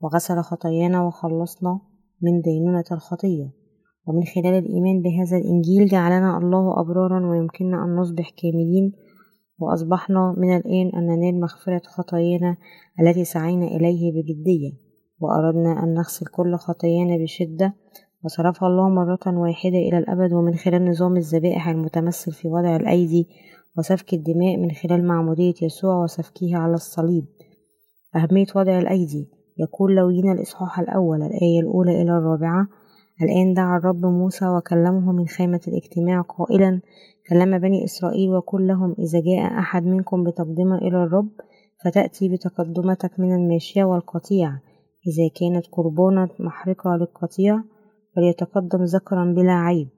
وغسل 0.00 0.40
خطايانا 0.40 1.06
وخلصنا 1.06 1.80
من 2.22 2.40
دينونة 2.40 2.84
الخطية. 2.92 3.62
ومن 4.06 4.24
خلال 4.24 4.54
الإيمان 4.54 5.02
بهذا 5.02 5.36
الإنجيل 5.36 5.86
جعلنا 5.86 6.38
الله 6.38 6.80
أبرارا 6.80 7.30
ويمكننا 7.30 7.84
أن 7.84 7.96
نصبح 7.96 8.30
كاملين 8.30 8.92
وأصبحنا 9.62 10.34
من 10.38 10.56
الآن 10.56 10.90
أن 10.96 11.06
ننال 11.06 11.40
مغفرة 11.40 11.82
خطايانا 11.84 12.56
التي 13.00 13.24
سعينا 13.24 13.66
إليه 13.66 14.12
بجدية 14.12 14.72
وأردنا 15.20 15.84
أن 15.84 15.94
نغسل 15.94 16.26
كل 16.26 16.56
خطايانا 16.56 17.16
بشدة 17.16 17.74
وصرفها 18.24 18.68
الله 18.68 18.88
مرة 18.88 19.38
واحدة 19.38 19.78
إلى 19.78 19.98
الأبد 19.98 20.32
ومن 20.32 20.54
خلال 20.54 20.90
نظام 20.90 21.16
الذبائح 21.16 21.68
المتمثل 21.68 22.32
في 22.32 22.48
وضع 22.48 22.76
الأيدي 22.76 23.28
وسفك 23.78 24.14
الدماء 24.14 24.56
من 24.56 24.70
خلال 24.70 25.06
معمودية 25.06 25.54
يسوع 25.62 26.02
وسفكه 26.02 26.56
على 26.56 26.74
الصليب. 26.74 27.24
أهمية 28.16 28.46
وضع 28.56 28.78
الأيدي. 28.78 29.28
يقول 29.58 29.94
لوينا 29.94 30.32
الإصحاح 30.32 30.80
الأول 30.80 31.22
الآية 31.22 31.60
الأولى 31.60 32.02
إلى 32.02 32.18
الرابعة 32.18 32.66
الآن 33.22 33.54
دعا 33.54 33.78
الرب 33.78 34.06
موسى 34.06 34.48
وكلمه 34.48 35.12
من 35.12 35.26
خيمة 35.26 35.60
الاجتماع 35.68 36.20
قائلا 36.20 36.80
كلم 37.28 37.58
بني 37.58 37.84
إسرائيل 37.84 38.30
وقل 38.30 38.66
لهم 38.66 38.94
إذا 38.98 39.20
جاء 39.20 39.58
أحد 39.58 39.84
منكم 39.84 40.24
بتقدمة 40.24 40.78
إلى 40.78 41.04
الرب 41.04 41.30
فتأتي 41.84 42.28
بتقدمتك 42.28 43.20
من 43.20 43.34
الماشية 43.34 43.84
والقطيع. 43.84 44.48
إذا 45.06 45.28
كانت 45.40 45.66
قربانة 45.72 46.28
محرقة 46.40 46.96
للقطيع 46.96 47.62
فليتقدم 48.16 48.84
ذكرا 48.84 49.24
بلا 49.24 49.52
عيب. 49.52 49.88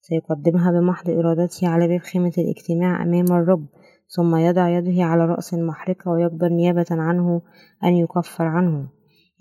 سيقدمها 0.00 0.70
بمحض 0.70 1.10
إرادته 1.10 1.68
على 1.68 1.88
باب 1.88 2.00
خيمة 2.00 2.32
الاجتماع 2.38 3.02
أمام 3.02 3.26
الرب 3.32 3.66
ثم 4.16 4.36
يضع 4.36 4.68
يده 4.68 5.04
على 5.04 5.26
رأس 5.26 5.54
المحرقة 5.54 6.10
ويقبل 6.10 6.52
نيابة 6.52 6.86
عنه 6.90 7.42
أن 7.84 7.92
يكفر 7.94 8.44
عنه. 8.44 8.88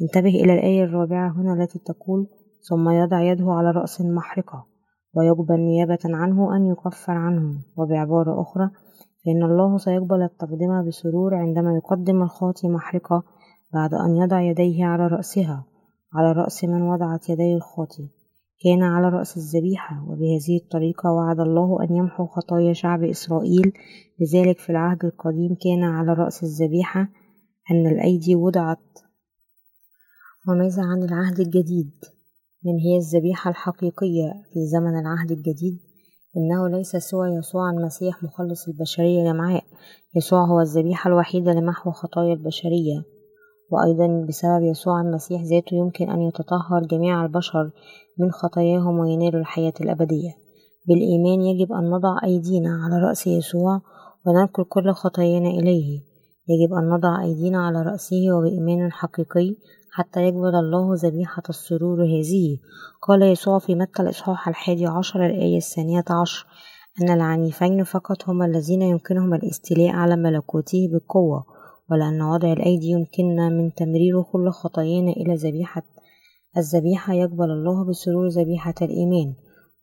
انتبه 0.01 0.29
إلى 0.29 0.53
الآية 0.53 0.83
الرابعة 0.83 1.31
هنا 1.41 1.53
التي 1.53 1.79
تقول 1.79 2.27
ثم 2.69 2.89
يضع 2.89 3.21
يده 3.21 3.51
على 3.51 3.71
رأس 3.71 4.01
المحرقة. 4.01 4.76
ويقبل 5.17 5.59
نيابة 5.59 5.99
عنه 6.05 6.55
أن 6.55 6.65
يكفر 6.65 7.13
عنه 7.13 7.55
وبعبارة 7.77 8.41
أخرى 8.41 8.69
فإن 9.25 9.43
الله 9.43 9.77
سيقبل 9.77 10.21
التقدمة 10.21 10.87
بسرور 10.87 11.35
عندما 11.35 11.75
يقدم 11.75 12.21
الخاطي 12.21 12.67
محرقة 12.67 13.23
بعد 13.73 13.93
أن 13.93 14.15
يضع 14.15 14.41
يديه 14.41 14.85
على 14.85 15.07
رأسها. 15.07 15.65
على 16.13 16.31
رأس 16.31 16.63
من 16.63 16.81
وضعت 16.81 17.29
يدي 17.29 17.55
الخاطي 17.55 18.09
كان 18.63 18.83
على 18.83 19.09
رأس 19.09 19.37
الذبيحة. 19.37 20.03
وبهذه 20.09 20.57
الطريقة 20.63 21.11
وعد 21.11 21.39
الله 21.39 21.83
أن 21.83 21.95
يمحو 21.95 22.25
خطايا 22.25 22.73
شعب 22.73 23.03
إسرائيل. 23.03 23.73
لذلك 24.19 24.59
في 24.59 24.69
العهد 24.69 25.05
القديم 25.05 25.55
كان 25.63 25.83
على 25.83 26.13
رأس 26.13 26.43
الذبيحة 26.43 27.09
أن 27.71 27.87
الأيدي 27.87 28.35
وضعت. 28.35 28.99
وماذا 30.49 30.83
عن 30.83 31.03
العهد 31.03 31.39
الجديد؟ 31.39 32.16
من 32.65 32.79
هي 32.79 32.97
الذبيحة 32.97 33.49
الحقيقية 33.49 34.33
في 34.53 34.65
زمن 34.65 34.99
العهد 34.99 35.31
الجديد. 35.31 35.79
إنه 36.37 36.77
ليس 36.77 36.95
سوى 36.95 37.27
يسوع 37.29 37.69
المسيح 37.69 38.23
مخلص 38.23 38.67
البشرية 38.67 39.31
جمعاء 39.31 39.63
يسوع 40.15 40.45
هو 40.45 40.61
الذبيحة 40.61 41.07
الوحيدة 41.07 41.51
لمحو 41.51 41.91
خطايا 41.91 42.33
البشرية. 42.33 43.03
وأيضا 43.71 44.25
بسبب 44.27 44.63
يسوع 44.63 45.01
المسيح 45.01 45.41
ذاته 45.41 45.75
يمكن 45.75 46.09
أن 46.09 46.21
يتطهر 46.21 46.83
جميع 46.91 47.25
البشر 47.25 47.71
من 48.19 48.31
خطاياهم 48.31 48.99
وينالوا 48.99 49.39
الحياة 49.39 49.73
الأبدية. 49.81 50.31
بالإيمان 50.87 51.41
يجب 51.41 51.71
أن 51.71 51.89
نضع 51.89 52.17
أيدينا 52.23 52.69
على 52.69 53.07
رأس 53.07 53.27
يسوع 53.27 53.81
وننقل 54.25 54.63
كل 54.63 54.91
خطايانا 54.91 55.49
إليه. 55.49 56.01
يجب 56.49 56.73
أن 56.73 56.89
نضع 56.89 57.23
أيدينا 57.23 57.65
على 57.65 57.81
رأسه 57.81 58.31
وبإيمان 58.31 58.91
حقيقي 58.91 59.55
حتى 59.91 60.21
يقبل 60.21 60.55
الله 60.55 60.93
ذبيحة 60.93 61.43
السرور 61.49 62.03
هذه. 62.03 62.57
قال 63.01 63.21
يسوع 63.23 63.59
في 63.59 63.75
متى 63.75 64.01
الإصحاح 64.01 64.47
الحادي 64.47 64.85
عشر 64.85 65.25
الآية 65.25 65.57
الثانية 65.57 66.05
عشر 66.09 66.45
أن 67.01 67.09
العنيفين 67.09 67.83
فقط 67.83 68.29
هما 68.29 68.45
الذين 68.45 68.81
يمكنهم 68.81 69.33
الاستيلاء 69.33 69.89
على 69.89 70.15
ملكوته 70.15 70.89
بالقوة 70.91 71.43
ولأن 71.91 72.21
وضع 72.21 72.53
الأيدي 72.53 72.87
يمكننا 72.87 73.49
من 73.49 73.73
تمرير 73.73 74.21
كل 74.21 74.49
خطايانا 74.49 75.11
إلى 75.11 75.35
ذبيحة 75.35 75.83
الذبيحة 76.57 77.13
يقبل 77.13 77.51
الله 77.51 77.89
بسرور 77.89 78.27
ذبيحة 78.27 78.73
الإيمان 78.81 79.33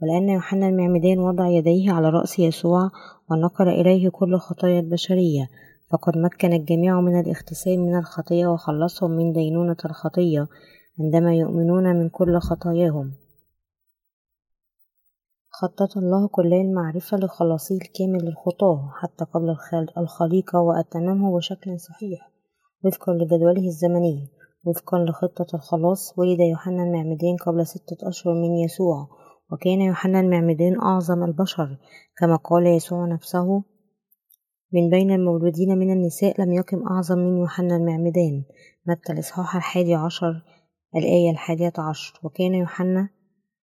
ولأن 0.02 0.28
يوحنا 0.28 0.68
المعمدان 0.68 1.18
وضع 1.18 1.48
يديه 1.48 1.92
على 1.92 2.10
رأس 2.10 2.38
يسوع 2.38 2.90
ونقل 3.30 3.68
إليه 3.68 4.08
كل 4.08 4.36
خطايا 4.38 4.80
البشرية. 4.80 5.48
فقد 5.94 6.18
مكن 6.18 6.52
الجميع 6.52 7.00
من 7.00 7.20
الاغتسال 7.20 7.80
من 7.80 7.98
الخطية 7.98 8.46
وخلصهم 8.46 9.10
من 9.10 9.32
دينونة 9.32 9.76
الخطية 9.84 10.48
عندما 11.00 11.34
يؤمنون 11.34 11.96
من 11.96 12.08
كل 12.08 12.38
خطاياهم. 12.38 13.12
خطط 15.50 15.96
الله 15.96 16.28
كل 16.28 16.54
المعرفة 16.54 17.16
لخلاصه 17.16 17.74
الكامل 17.74 18.24
للخطاة 18.24 18.90
حتى 18.92 19.24
قبل 19.24 19.56
الخليقة 19.98 20.60
وأتممه 20.60 21.36
بشكل 21.36 21.80
صحيح 21.80 22.30
وفقا 22.84 23.12
لجدوله 23.12 23.66
الزمني 23.66 24.28
وفقا 24.64 24.98
لخطة 24.98 25.56
الخلاص. 25.56 26.18
ولد 26.18 26.40
يوحنا 26.40 26.82
المعمدان 26.82 27.36
قبل 27.46 27.66
ستة 27.66 28.08
أشهر 28.08 28.34
من 28.34 28.54
يسوع 28.54 29.08
وكان 29.52 29.80
يوحنا 29.80 30.20
المعمدان 30.20 30.80
أعظم 30.80 31.24
البشر 31.24 31.78
كما 32.16 32.36
قال 32.36 32.66
يسوع 32.66 33.06
نفسه 33.06 33.73
من 34.74 34.90
بين 34.90 35.10
المولودين 35.10 35.78
من 35.78 35.92
النساء 35.92 36.40
لم 36.40 36.52
يقم 36.52 36.86
أعظم 36.86 37.18
من 37.18 37.38
يوحنا 37.38 37.76
المعمدان. 37.76 38.44
متى 38.86 39.12
الإصحاح 39.12 39.56
الحادي 39.56 39.94
عشر 39.94 40.42
الآية 40.96 41.30
الحادية 41.30 41.72
عشر. 41.78 42.20
وكان 42.22 42.54
يوحنا 42.54 43.08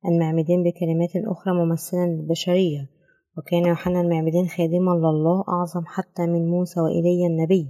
المعمدان 0.05 0.63
بكلمات 0.63 1.09
أخرى 1.15 1.53
ممثلا 1.53 2.05
للبشرية. 2.05 2.89
وكان 3.37 3.65
يوحنا 3.65 4.01
المعمدان 4.01 4.47
خادما 4.47 4.91
لله 4.91 5.43
أعظم 5.49 5.85
حتى 5.85 6.25
من 6.25 6.47
موسى 6.47 6.79
وإيليا 6.79 7.27
النبي. 7.27 7.67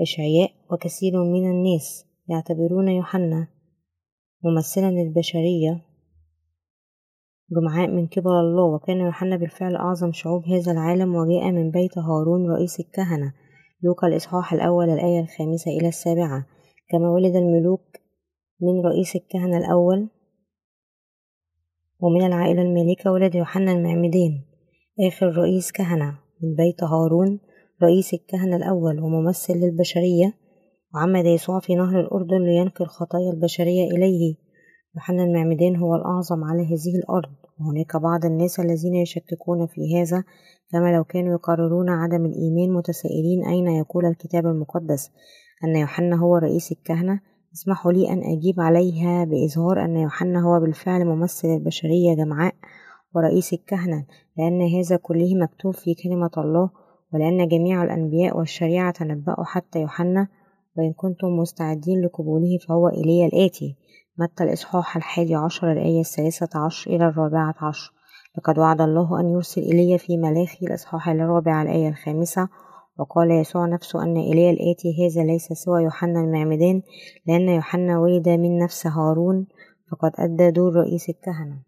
إشعياء 0.00 0.50
وكثير 0.70 1.24
من 1.24 1.50
الناس 1.50 2.06
يعتبرون 2.28 2.88
يوحنا 2.88 3.48
ممثلا 4.44 4.90
للبشرية. 4.90 5.87
جمعاء 7.50 7.90
من 7.90 8.06
قبل 8.06 8.30
الله 8.30 8.64
وكان 8.64 8.96
يوحنا 8.96 9.36
بالفعل 9.36 9.76
أعظم 9.76 10.12
شعوب 10.12 10.44
هذا 10.44 10.72
العالم 10.72 11.14
وجاء 11.14 11.52
من 11.52 11.70
بيت 11.70 11.98
هارون 11.98 12.50
رئيس 12.50 12.80
الكهنة. 12.80 13.32
لوقا 13.82 14.08
الإصحاح 14.08 14.52
الأول 14.52 14.90
الآية 14.90 15.20
الخامسة 15.20 15.70
إلى 15.70 15.88
السابعة. 15.88 16.46
كما 16.90 17.10
ولد 17.10 17.36
الملوك 17.36 17.80
من 18.60 18.86
رئيس 18.86 19.16
الكهنة 19.16 19.58
الأول 19.58 20.08
ومن 22.00 22.26
العائلة 22.26 22.62
المالكة 22.62 23.12
ولد 23.12 23.34
يوحنا 23.34 23.72
المعمدان 23.72 24.44
آخر 25.08 25.26
رئيس 25.26 25.72
كهنة 25.72 26.18
من 26.42 26.54
بيت 26.54 26.82
هارون 26.82 27.40
رئيس 27.82 28.14
الكهنة 28.14 28.56
الأول 28.56 29.00
وممثل 29.00 29.54
للبشرية 29.54 30.34
وعمد 30.94 31.24
يسوع 31.24 31.60
في 31.60 31.74
نهر 31.74 32.00
الأردن 32.00 32.42
لينقل 32.42 32.86
خطايا 32.86 33.30
البشرية 33.30 33.90
إليه. 33.90 34.34
يوحنا 34.94 35.24
المعمدان 35.24 35.76
هو 35.76 35.94
الأعظم 35.94 36.44
على 36.44 36.62
هذه 36.66 36.96
الأرض 36.96 37.32
وهناك 37.60 37.96
بعض 37.96 38.24
الناس 38.24 38.60
الذين 38.60 38.94
يشككون 38.94 39.66
في 39.66 40.00
هذا 40.00 40.24
كما 40.72 40.96
لو 40.96 41.04
كانوا 41.04 41.32
يقررون 41.32 41.88
عدم 41.88 42.26
الإيمان 42.26 42.72
متسائلين 42.72 43.44
أين 43.46 43.68
يقول 43.68 44.06
الكتاب 44.06 44.46
المقدس 44.46 45.10
أن 45.64 45.76
يوحنا 45.76 46.16
هو 46.16 46.36
رئيس 46.36 46.72
الكهنة؟ 46.72 47.20
اسمحوا 47.54 47.92
لي 47.92 48.10
أن 48.10 48.22
أجيب 48.22 48.60
عليها 48.60 49.24
بإظهار 49.24 49.84
أن 49.84 49.96
يوحنا 49.96 50.40
هو 50.40 50.60
بالفعل 50.60 51.04
ممثل 51.04 51.48
البشرية 51.48 52.14
جمعاء 52.14 52.54
ورئيس 53.14 53.52
الكهنة 53.52 54.06
لأن 54.36 54.62
هذا 54.62 54.96
كله 54.96 55.34
مكتوب 55.34 55.74
في 55.74 55.94
كلمة 55.94 56.30
الله 56.38 56.70
ولأن 57.12 57.48
جميع 57.48 57.84
الأنبياء 57.84 58.38
والشريعة 58.38 58.92
تنبأوا 58.92 59.44
حتى 59.44 59.80
يوحنا 59.80 60.28
وإن 60.76 60.92
كنتم 60.92 61.28
مستعدين 61.28 62.04
لقبوله 62.04 62.58
فهو 62.68 62.88
إلي 62.88 63.26
الآتي. 63.26 63.76
متى 64.20 64.44
الإصحاح 64.44 64.96
الحادي 64.96 65.34
عشر 65.34 65.72
الآية 65.72 66.00
الثالثة 66.00 66.60
عشر 66.60 66.90
إلى 66.90 67.08
الرابعة 67.08 67.54
عشر؟ 67.60 67.92
لقد 68.38 68.58
وعد 68.58 68.80
الله 68.80 69.20
أن 69.20 69.28
يرسل 69.28 69.60
إلي 69.60 69.98
في 69.98 70.16
ملاخي 70.16 70.66
الإصحاح 70.66 71.08
الرابع 71.08 71.62
الآية 71.62 71.88
الخامسة 71.88 72.48
وقال 72.98 73.30
يسوع 73.30 73.66
نفسه 73.66 74.02
أن 74.02 74.16
إلي 74.16 74.50
الآتي 74.50 75.06
هذا 75.06 75.24
ليس 75.24 75.52
سوى 75.52 75.82
يوحنا 75.82 76.20
المعمدان 76.20 76.82
لأن 77.26 77.48
يوحنا 77.48 77.98
ولد 77.98 78.28
من 78.28 78.58
نفس 78.58 78.86
هارون 78.86 79.46
فقد 79.90 80.12
أدى 80.18 80.50
دور 80.50 80.74
رئيس 80.74 81.08
الكهنة. 81.08 81.62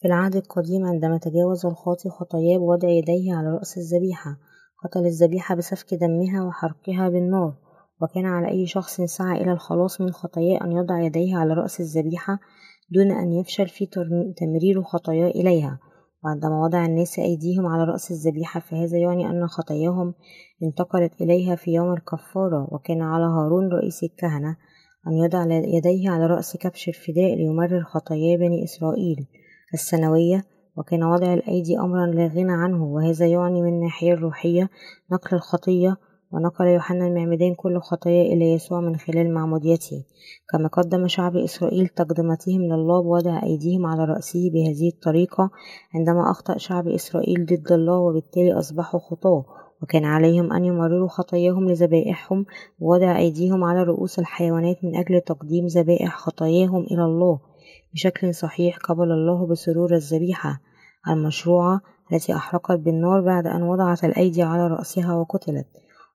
في 0.00 0.08
العهد 0.08 0.36
القديم 0.36 0.86
عندما 0.86 1.18
تجاوز 1.18 1.66
الخاطي 1.66 2.10
خطاياه 2.10 2.58
بوضع 2.58 2.88
يديه 2.88 3.34
على 3.34 3.48
رأس 3.48 3.78
الذبيحة 3.78 4.36
قتل 4.84 5.06
الذبيحة 5.06 5.54
بسفك 5.54 5.94
دمها 5.94 6.44
وحرقها 6.44 7.08
بالنار. 7.08 7.63
وكان 8.02 8.26
على 8.26 8.48
أي 8.48 8.66
شخص 8.66 9.00
سعى 9.00 9.42
إلى 9.42 9.52
الخلاص 9.52 10.00
من 10.00 10.10
خطاياه 10.10 10.64
أن 10.64 10.72
يضع 10.72 11.00
يديه 11.00 11.36
على 11.36 11.54
رأس 11.54 11.80
الذبيحة 11.80 12.38
دون 12.90 13.10
أن 13.10 13.32
يفشل 13.32 13.68
في 13.68 13.86
تمرير 14.36 14.82
خطاياه 14.82 15.30
إليها. 15.30 15.78
وعندما 16.24 16.64
وضع 16.64 16.84
الناس 16.84 17.18
أيديهم 17.18 17.66
على 17.66 17.84
رأس 17.84 18.10
الذبيحة 18.10 18.60
فهذا 18.60 18.98
يعني 18.98 19.26
أن 19.26 19.46
خطاياهم 19.46 20.14
انتقلت 20.62 21.12
إليها 21.20 21.56
في 21.56 21.70
يوم 21.70 21.92
الكفارة. 21.92 22.68
وكان 22.74 23.02
على 23.02 23.24
هارون 23.24 23.68
رئيس 23.72 24.02
الكهنة 24.02 24.56
أن 25.06 25.12
يضع 25.12 25.44
يديه 25.50 26.10
على 26.10 26.26
رأس 26.26 26.56
كبش 26.56 26.88
الفداء 26.88 27.34
ليمرر 27.34 27.82
خطايا 27.82 28.36
بني 28.36 28.64
إسرائيل 28.64 29.26
السنوية. 29.74 30.44
وكان 30.76 31.02
وضع 31.04 31.34
الأيدي 31.34 31.78
أمرا 31.78 32.06
لا 32.06 32.26
غنى 32.26 32.52
عنه. 32.52 32.84
وهذا 32.84 33.26
يعني 33.26 33.62
من 33.62 33.68
الناحية 33.68 34.12
الروحية 34.12 34.70
نقل 35.12 35.36
الخطية 35.36 35.96
ونقل 36.34 36.66
يوحنا 36.66 37.06
المعمدان 37.06 37.54
كل 37.54 37.80
خطايا 37.80 38.22
إلى 38.22 38.52
يسوع 38.52 38.80
من 38.80 38.96
خلال 38.96 39.34
معموديته. 39.34 40.04
كما 40.50 40.68
قدم 40.68 41.08
شعب 41.08 41.36
إسرائيل 41.36 41.88
تقدمتهم 41.88 42.60
لله 42.60 43.02
بوضع 43.02 43.42
أيديهم 43.42 43.86
على 43.86 44.04
رأسه 44.04 44.50
بهذه 44.50 44.88
الطريقة 44.88 45.50
عندما 45.94 46.30
أخطأ 46.30 46.58
شعب 46.58 46.88
إسرائيل 46.88 47.46
ضد 47.46 47.72
الله 47.72 47.98
وبالتالي 47.98 48.52
أصبحوا 48.52 49.00
خطاة 49.00 49.44
وكان 49.82 50.04
عليهم 50.04 50.52
أن 50.52 50.64
يمرروا 50.64 51.08
خطاياهم 51.08 51.68
لذبائحهم 51.70 52.46
بوضع 52.80 53.18
أيديهم 53.18 53.64
على 53.64 53.82
رؤوس 53.82 54.18
الحيوانات 54.18 54.84
من 54.84 54.96
أجل 54.96 55.20
تقديم 55.20 55.66
ذبائح 55.66 56.16
خطاياهم 56.16 56.82
إلى 56.82 57.04
الله. 57.04 57.38
بشكل 57.94 58.34
صحيح 58.34 58.78
قبل 58.78 59.12
الله 59.12 59.46
بسرور 59.46 59.94
الذبيحة 59.94 60.60
المشروعة 61.08 61.80
التي 62.12 62.34
أحرقت 62.34 62.78
بالنار 62.78 63.20
بعد 63.20 63.46
أن 63.46 63.62
وضعت 63.62 64.04
الأيدي 64.04 64.42
على 64.42 64.66
رأسها 64.66 65.14
وقتلت. 65.14 65.66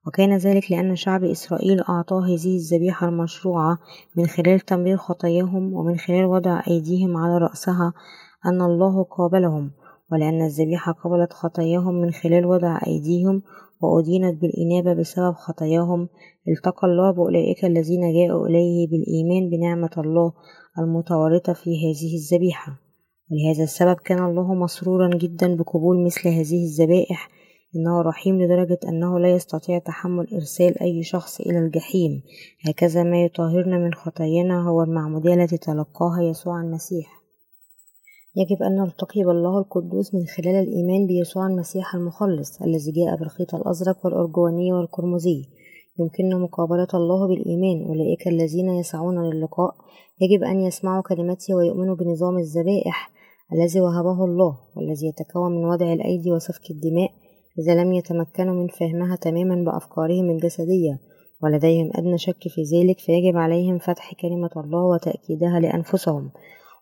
وكان 0.07 0.38
ذلك 0.38 0.71
لأن 0.71 0.95
شعب 0.95 1.23
إسرائيل 1.23 1.81
أعطاه 1.81 2.25
هذه 2.25 2.55
الذبيحة 2.55 3.07
المشروعة 3.09 3.77
من 4.17 4.25
خلال 4.25 4.59
تمرير 4.59 4.97
خطاياهم 4.97 5.73
ومن 5.73 5.97
خلال 5.97 6.25
وضع 6.25 6.62
أيديهم 6.67 7.17
على 7.17 7.38
رأسها 7.38 7.93
أن 8.45 8.62
الله 8.62 9.03
قابلهم 9.03 9.71
ولأن 10.12 10.41
الذبيحة 10.41 10.91
قبلت 10.91 11.33
خطاياهم 11.33 11.93
من 12.01 12.12
خلال 12.12 12.45
وضع 12.45 12.79
أيديهم 12.88 13.41
وأدينت 13.81 14.41
بالإنابة 14.41 15.01
بسبب 15.01 15.33
خطاياهم. 15.33 16.09
التقى 16.47 16.88
الله 16.88 17.12
بأولئك 17.12 17.65
الذين 17.65 18.01
جاءوا 18.13 18.47
إليه 18.47 18.88
بالإيمان 18.88 19.49
بنعمة 19.49 19.91
الله 19.97 20.33
المتورطة 20.79 21.53
في 21.53 21.69
هذه 21.69 22.15
الذبيحة. 22.15 22.79
ولهذا 23.31 23.63
السبب 23.63 23.95
كان 23.95 24.25
الله 24.25 24.53
مسرورا 24.53 25.09
جدا 25.17 25.55
بقبول 25.55 26.05
مثل 26.05 26.29
هذه 26.29 26.63
الذبائح 26.63 27.29
إنه 27.75 28.01
رحيم 28.01 28.41
لدرجة 28.41 28.79
أنه 28.88 29.19
لا 29.19 29.29
يستطيع 29.32 29.79
تحمل 29.79 30.27
إرسال 30.34 30.82
أي 30.82 31.03
شخص 31.03 31.41
إلى 31.41 31.60
الجحيم. 31.60 32.21
هكذا 32.67 33.03
ما 33.03 33.23
يطهرنا 33.23 33.77
من 33.77 33.93
خطايانا 33.93 34.69
هو 34.69 34.84
المعمودية 34.84 35.34
التي 35.34 35.58
تلقاها 35.58 36.21
يسوع 36.21 36.62
المسيح. 36.62 37.19
يجب 38.36 38.63
أن 38.63 38.75
نلتقي 38.75 39.23
بالله 39.23 39.60
القدوس 39.60 40.15
من 40.15 40.25
خلال 40.25 40.55
الإيمان 40.55 41.08
بيسوع 41.08 41.47
المسيح 41.47 41.95
المخلص 41.95 42.62
الذي 42.62 42.91
جاء 42.91 43.15
بالخيط 43.15 43.55
الأزرق 43.55 44.05
والأرجواني 44.05 44.73
والقرمزي. 44.73 45.45
يمكننا 45.99 46.38
مقابلة 46.38 46.88
الله 46.93 47.27
بالإيمان 47.27 47.88
أولئك 47.88 48.27
الذين 48.27 48.69
يسعون 48.69 49.29
للقاء. 49.29 49.75
يجب 50.21 50.43
أن 50.43 50.60
يسمعوا 50.60 51.03
كلمته 51.03 51.55
ويؤمنوا 51.55 51.95
بنظام 51.95 52.38
الذبائح 52.38 53.12
الذي 53.53 53.82
وهبه 53.82 54.25
الله 54.25 54.58
والذي 54.75 55.08
يتكون 55.08 55.51
من 55.51 55.65
وضع 55.65 55.93
الأيدي 55.93 56.32
وسفك 56.32 56.71
الدماء. 56.71 57.28
إذا 57.60 57.84
لم 57.84 57.93
يتمكنوا 57.93 58.56
من 58.56 58.67
فهمها 58.67 59.15
تماما 59.15 59.72
بأفكارهم 59.72 60.30
الجسدية 60.30 61.00
ولديهم 61.43 61.91
أدنى 61.95 62.17
شك 62.17 62.48
في 62.48 62.63
ذلك 62.63 63.00
فيجب 63.00 63.38
عليهم 63.38 63.78
فتح 63.78 64.13
كلمة 64.22 64.50
الله 64.58 64.84
وتأكيدها 64.84 65.60
لأنفسهم. 65.60 66.32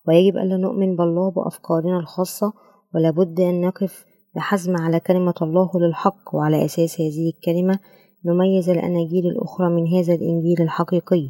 ويجب 0.07 0.37
ألا 0.37 0.57
نؤمن 0.57 0.95
بالله 0.95 1.31
بأفكارنا 1.31 1.99
الخاصة 1.99 2.53
ولابد 2.95 3.39
أن 3.39 3.61
نقف 3.61 4.05
بحزم 4.35 4.77
على 4.77 4.99
كلمة 4.99 5.33
الله 5.41 5.71
للحق. 5.75 6.35
وعلى 6.35 6.65
أساس 6.65 7.01
هذه 7.01 7.29
الكلمة 7.29 7.79
نميز 8.25 8.69
الأناجيل 8.69 9.27
الأخرى 9.27 9.69
من 9.69 9.87
هذا 9.87 10.13
الإنجيل 10.13 10.61
الحقيقي. 10.61 11.29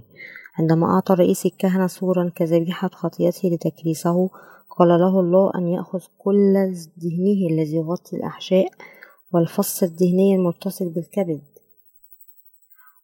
عندما 0.60 0.88
أعطى 0.88 1.14
رئيس 1.14 1.46
الكهنة 1.46 1.88
صورا 1.88 2.32
كذبيحة 2.36 2.88
خطيته 2.88 3.50
لتكريسه 3.50 4.30
قال 4.78 4.88
له 4.88 5.20
الله 5.20 5.52
أن 5.56 5.68
يأخذ 5.68 6.00
كل 6.18 6.54
ذهنه 7.04 7.50
الذي 7.52 7.76
يغطي 7.76 8.16
الأحشاء 8.16 8.70
والفص 9.34 9.84
الذهني 9.84 10.36
المتصل 10.36 10.90
بالكبد 10.90 11.42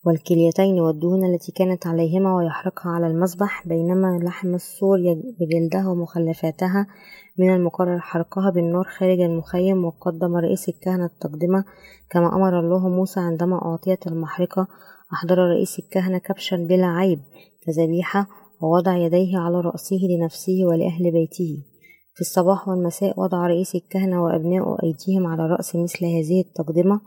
والكليتين 0.06 0.80
والدهون 0.80 1.26
التي 1.26 1.52
كانت 1.52 1.88
عليهما 1.88 2.36
ويحرقها 2.36 2.92
على 2.92 3.08
المذبح 3.08 3.68
بينما 3.68 4.20
لحم 4.24 4.56
الصور 4.56 5.00
بجلدها 5.40 5.88
ومخلفاتها 5.90 6.88
من 7.38 7.56
المقرر 7.56 8.00
حرقها 8.00 8.50
بالنار 8.50 8.84
خارج 8.84 9.20
المخيم 9.20 9.86
وقدم 9.86 10.36
رئيس 10.36 10.70
الكهنة 10.70 11.06
التقدمة 11.06 11.66
كما 12.10 12.36
أمر 12.36 12.60
الله 12.60 12.90
موسى 12.90 13.20
عندما 13.20 13.56
أعطيت 13.66 14.08
المحرقة 14.08 14.68
أحضر 15.14 15.38
رئيس 15.38 15.80
الكهنة 15.80 16.18
كبشا 16.18 16.56
بلا 16.56 16.88
عيب 16.88 17.20
كذبيحة 17.66 18.28
ووضع 18.62 18.98
يديه 18.98 19.38
على 19.38 19.62
رأسه 19.62 20.00
لنفسه 20.10 20.60
ولأهل 20.66 21.12
بيته. 21.12 21.64
في 22.16 22.22
الصباح 22.22 22.68
والمساء 22.68 23.20
وضع 23.20 23.48
رئيس 23.48 23.76
الكهنة 23.76 24.24
وأبناء 24.24 24.84
أيديهم 24.84 25.28
على 25.28 25.48
رأس 25.48 25.76
مثل 25.76 26.06
هذه 26.06 26.42
التقدمة 26.42 27.02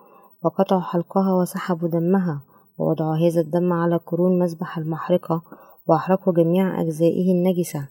وقطعوا 0.44 0.80
حلقها 0.80 1.34
وسحبوا 1.34 1.88
دمها 1.88 2.42
ووضعوا 2.78 3.16
هذا 3.16 3.40
الدم 3.40 3.72
على 3.72 3.96
قرون 3.96 4.38
مذبح 4.38 4.78
المحرقة 4.78 5.42
وأحرقوا 5.86 6.32
جميع 6.32 6.80
أجزائه 6.80 7.32
النجسة 7.32 7.88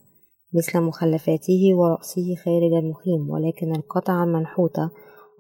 مثل 0.53 0.81
مخلفاته 0.81 1.73
ورأسه 1.75 2.35
خارج 2.45 2.73
المخيم 2.83 3.29
ولكن 3.29 3.75
القطعة 3.75 4.23
المنحوتة 4.23 4.89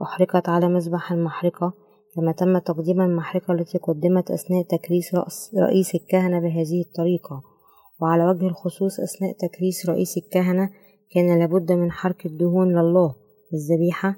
أحرقت 0.01 0.49
على 0.49 0.69
مذبح 0.69 1.11
المحرقة 1.11 1.73
كما 2.15 2.31
تم 2.31 2.57
تقديم 2.57 3.01
المحرقة 3.01 3.53
التي 3.53 3.77
قدمت 3.77 4.31
أثناء 4.31 4.63
تكريس 4.63 5.15
رأس 5.15 5.55
رئيس 5.59 5.95
الكهنة 5.95 6.39
بهذه 6.39 6.81
الطريقة 6.81 7.41
وعلى 8.01 8.25
وجه 8.25 8.47
الخصوص 8.47 8.99
أثناء 8.99 9.31
تكريس 9.31 9.89
رئيس 9.89 10.17
الكهنة 10.17 10.69
كان 11.15 11.39
لابد 11.39 11.71
من 11.71 11.91
حرق 11.91 12.17
الدهون 12.25 12.67
لله 12.67 13.15
الذبيحة 13.53 14.15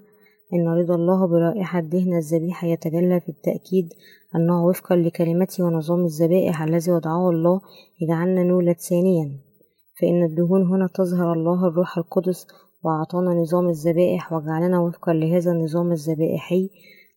إن 0.54 0.68
رضا 0.68 0.96
الله 0.96 1.28
برائحة 1.28 1.80
دهن 1.80 2.18
الذبيحة 2.18 2.68
يتجلى 2.68 3.20
في 3.20 3.30
التأكيد 3.30 3.94
أنه 4.36 4.66
وفقا 4.66 4.96
لكلمته 4.96 5.64
ونظام 5.64 6.06
الذبائح 6.06 6.62
الذي 6.62 6.92
وضعه 6.92 7.30
الله 7.30 7.62
يجعلنا 8.02 8.44
نولد 8.44 8.76
ثانيا. 8.80 9.40
فإن 10.02 10.24
الدهون 10.24 10.68
هنا 10.68 10.90
تظهر 10.94 11.34
الله 11.34 11.68
الروح 11.68 11.98
القدس 11.98 12.48
وأعطانا 12.84 13.34
نظام 13.34 13.70
الذبائح 13.70 14.34
وجعلنا 14.34 14.80
وفقا 14.80 15.14
لهذا 15.14 15.52
النظام 15.52 15.92
الذبائحي. 15.92 16.70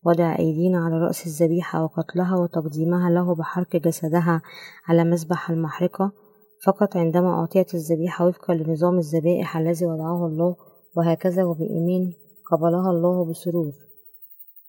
وضع 0.05 0.35
أيدينا 0.39 0.85
على 0.85 0.95
رأس 0.95 1.27
الذبيحة 1.27 1.83
وقتلها 1.83 2.37
وتقديمها 2.37 3.09
له 3.09 3.35
بحرق 3.35 3.75
جسدها 3.75 4.41
على 4.87 5.03
مذبح 5.03 5.49
المحرقة. 5.49 6.20
فقط 6.65 6.97
عندما 6.97 7.29
أعطيت 7.29 7.75
الذبيحة 7.75 8.27
وفقا 8.27 8.53
لنظام 8.53 8.97
الذبائح 8.97 9.57
الذي 9.57 9.85
وضعه 9.85 10.27
الله 10.27 10.55
وهكذا 10.97 11.43
وبإيمان 11.43 12.13
قبلها 12.51 12.91
الله 12.91 13.25
بسرور. 13.25 13.73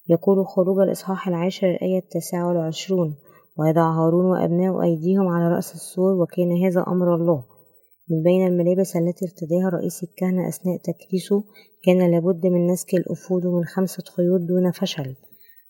يقول 0.09 0.47
خروج 0.47 0.81
الإصحاح 0.81 1.29
العاشر 1.29 1.71
الآية 1.71 1.99
التاسعة 1.99 2.49
والعشرون 2.49 3.15
ويضع 3.59 3.91
هارون 3.91 4.25
وأبناء 4.25 4.83
أيديهم 4.83 5.29
على 5.29 5.55
رأس 5.55 5.75
السور 5.75 6.13
وكان 6.13 6.65
هذا 6.65 6.85
أمر 6.89 7.15
الله. 7.15 7.45
من 8.11 8.23
بين 8.23 8.47
الملابس 8.47 8.97
التي 8.97 9.25
ارتداها 9.25 9.69
رئيس 9.69 10.03
الكهنة 10.03 10.49
أثناء 10.49 10.77
تكريسه 10.77 11.45
كان 11.85 12.11
لابد 12.11 12.47
من 12.47 12.67
نسك 12.67 12.95
الأفود 12.95 13.47
من 13.47 13.65
خمسة 13.65 14.03
خيوط 14.17 14.41
دون 14.41 14.71
فشل. 14.71 15.15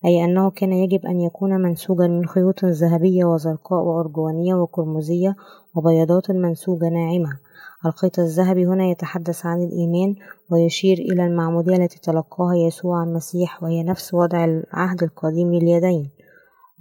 أي 0.04 0.24
أنه 0.24 0.50
كان 0.50 0.72
يجب 0.72 1.06
أن 1.06 1.20
يكون 1.20 1.60
منسوجا 1.60 2.06
من 2.06 2.26
خيوط 2.26 2.64
ذهبية 2.64 3.24
وزرقاء 3.24 3.82
وأرجوانية 3.82 4.54
وقرمزية 4.54 5.36
وبياضات 5.74 6.30
منسوجة 6.30 6.88
ناعمة. 6.88 7.38
الخيط 7.86 8.18
الذهبي 8.18 8.66
هنا 8.66 8.84
يتحدث 8.86 9.46
عن 9.46 9.62
الإيمان 9.62 10.14
ويشير 10.50 10.98
إلى 10.98 11.26
المعمودية 11.26 11.76
التي 11.76 12.00
تلقاها 12.00 12.54
يسوع 12.56 13.02
المسيح 13.02 13.62
وهي 13.62 13.82
نفس 13.82 14.14
وضع 14.14 14.44
العهد 14.44 15.02
القديم 15.02 15.54
لليدين. 15.54 16.10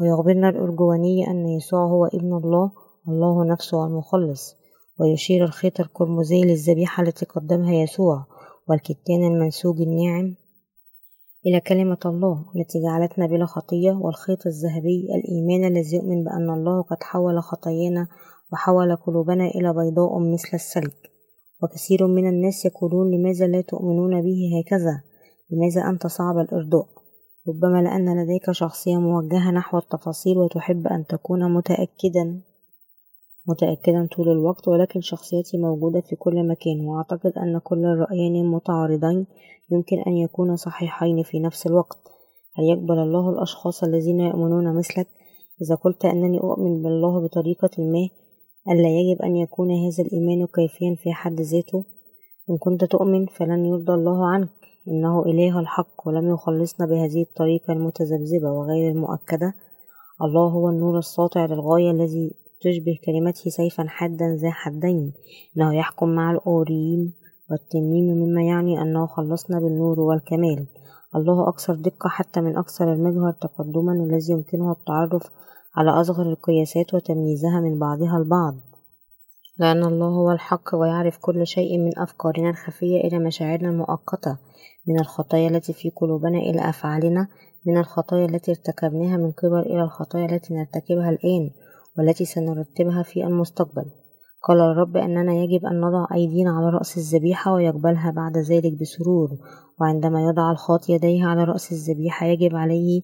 ويخبرنا 0.01 0.49
الأرجواني 0.49 1.27
أن 1.27 1.47
يسوع 1.47 1.85
هو 1.85 2.05
ابن 2.05 2.33
الله 2.37 2.71
الله 3.07 3.45
نفسه 3.45 3.85
المخلص. 3.85 4.55
ويشير 4.99 5.43
الخيط 5.43 5.79
القرمزي 5.79 6.41
للذبيحة 6.41 7.03
التي 7.03 7.25
قدمها 7.25 7.73
يسوع 7.73 8.25
والكتان 8.69 9.23
المنسوج 9.23 9.81
الناعم 9.81 10.35
إلى 11.45 11.59
كلمة 11.59 11.97
الله 12.05 12.45
التي 12.55 12.81
جعلتنا 12.83 13.25
بلا 13.27 13.45
خطية 13.45 13.91
والخيط 13.91 14.47
الذهبي 14.47 15.07
الإيمان 15.15 15.71
الذي 15.71 15.95
يؤمن 15.95 16.23
بأن 16.23 16.49
الله 16.49 16.81
قد 16.81 17.03
حول 17.03 17.43
خطايانا 17.43 18.07
وحول 18.53 18.95
قلوبنا 18.95 19.45
إلى 19.45 19.73
بيضاء 19.73 20.19
مثل 20.19 20.49
الثلج. 20.53 20.93
وكثير 21.63 22.07
من 22.07 22.29
الناس 22.29 22.65
يقولون 22.65 23.11
لماذا 23.11 23.47
لا 23.47 23.61
تؤمنون 23.61 24.21
به 24.21 24.51
هكذا؟ 24.59 25.01
لماذا 25.51 25.89
أنت 25.89 26.07
صعب 26.07 26.37
الإرضاء؟ 26.37 26.87
ربما 27.47 27.81
لأن 27.81 28.23
لديك 28.23 28.51
شخصية 28.51 28.97
موجهة 28.97 29.51
نحو 29.51 29.77
التفاصيل 29.77 30.37
وتحب 30.37 30.87
أن 30.87 31.05
تكون 31.05 31.53
متأكدا. 31.53 32.41
متأكدا 33.47 34.07
طول 34.15 34.29
الوقت 34.29 34.67
ولكن 34.67 35.01
شخصيتي 35.01 35.57
موجودة 35.57 36.01
في 36.01 36.15
كل 36.15 36.47
مكان 36.47 36.85
وأعتقد 36.85 37.31
أن 37.37 37.59
كل 37.63 37.85
الرأيين 37.85 38.51
متعارضين 38.51 39.27
يمكن 39.71 39.99
أن 40.07 40.17
يكونا 40.17 40.55
صحيحين 40.55 41.23
في 41.23 41.39
نفس 41.39 41.67
الوقت. 41.67 41.97
هل 42.55 42.63
يقبل 42.63 42.99
الله 42.99 43.29
الأشخاص 43.29 43.83
الذين 43.83 44.19
يؤمنون 44.19 44.77
مثلك؟ 44.77 45.07
إذا 45.61 45.75
قلت 45.75 46.05
أنني 46.05 46.39
أؤمن 46.39 46.83
بالله 46.83 47.23
بطريقة 47.23 47.69
ما 47.77 48.09
ألا 48.73 48.89
يجب 48.89 49.21
أن 49.21 49.35
يكون 49.35 49.71
هذا 49.71 50.03
الإيمان 50.03 50.47
كيفيا 50.47 50.95
في 51.03 51.13
حد 51.13 51.41
ذاته؟ 51.41 51.85
إن 52.49 52.57
كنت 52.57 52.83
تؤمن 52.83 53.25
فلن 53.25 53.65
يرضى 53.65 53.93
الله 53.93 54.27
عنك 54.27 54.49
إنه 54.87 55.25
إله 55.25 55.59
الحق 55.59 56.07
ولم 56.07 56.29
يخلصنا 56.33 56.87
بهذه 56.87 57.21
الطريقة 57.21 57.73
المتذبذبة 57.73 58.51
وغير 58.51 58.91
المؤكدة. 58.91 59.53
الله 60.21 60.47
هو 60.47 60.69
النور 60.69 60.97
الساطع 60.97 61.45
للغاية 61.45 61.91
الذي 61.91 62.40
تشبه 62.61 62.99
كلمته 63.05 63.49
سيفا 63.49 63.85
حادا 63.87 64.37
ذا 64.41 64.51
حدين 64.51 65.13
إنه 65.57 65.75
يحكم 65.75 66.09
مع 66.09 66.31
الأوريم 66.31 67.13
والتميم 67.51 68.05
مما 68.05 68.43
يعني 68.43 68.81
أنه 68.81 69.07
خلصنا 69.07 69.59
بالنور 69.59 69.99
والكمال. 69.99 70.67
الله 71.15 71.49
أكثر 71.49 71.75
دقة 71.75 72.09
حتى 72.09 72.41
من 72.41 72.57
أكثر 72.57 72.93
المجهر 72.93 73.31
تقدما 73.31 73.93
الذي 73.93 74.31
يمكنه 74.33 74.71
التعرف 74.71 75.23
على 75.75 75.91
أصغر 75.91 76.29
القياسات 76.29 76.93
وتمييزها 76.93 77.59
من 77.59 77.79
بعضها 77.79 78.17
البعض. 78.17 78.55
لأن 79.57 79.83
الله 79.83 80.07
هو 80.07 80.31
الحق 80.31 80.75
ويعرف 80.75 81.17
كل 81.17 81.47
شيء 81.47 81.77
من 81.77 81.99
أفكارنا 81.99 82.49
الخفية 82.49 83.01
إلى 83.01 83.19
مشاعرنا 83.19 83.69
المؤقتة 83.69 84.37
من 84.87 84.99
الخطايا 84.99 85.47
التي 85.49 85.73
في 85.73 85.89
قلوبنا 85.89 86.37
إلى 86.37 86.69
أفعالنا 86.69 87.27
من 87.65 87.77
الخطايا 87.77 88.25
التي 88.25 88.51
ارتكبناها 88.51 89.17
من 89.17 89.31
قبل 89.31 89.59
إلى 89.59 89.83
الخطايا 89.83 90.25
التي 90.25 90.53
نرتكبها 90.53 91.09
الآن. 91.09 91.49
والتي 91.97 92.25
سنرتبها 92.25 93.03
في 93.03 93.23
المستقبل. 93.23 93.85
قال 94.43 94.59
الرب 94.59 94.97
أننا 94.97 95.33
يجب 95.33 95.65
أن 95.65 95.81
نضع 95.81 96.05
أيدينا 96.13 96.51
على 96.51 96.69
رأس 96.69 96.97
الذبيحة 96.97 97.53
ويقبلها 97.53 98.11
بعد 98.11 98.37
ذلك 98.37 98.79
بسرور 98.81 99.29
وعندما 99.81 100.25
يضع 100.25 100.51
الخاطي 100.51 100.93
يديه 100.93 101.25
على 101.25 101.43
رأس 101.43 101.71
الذبيحة 101.71 102.25
يجب 102.25 102.55
عليه 102.55 103.01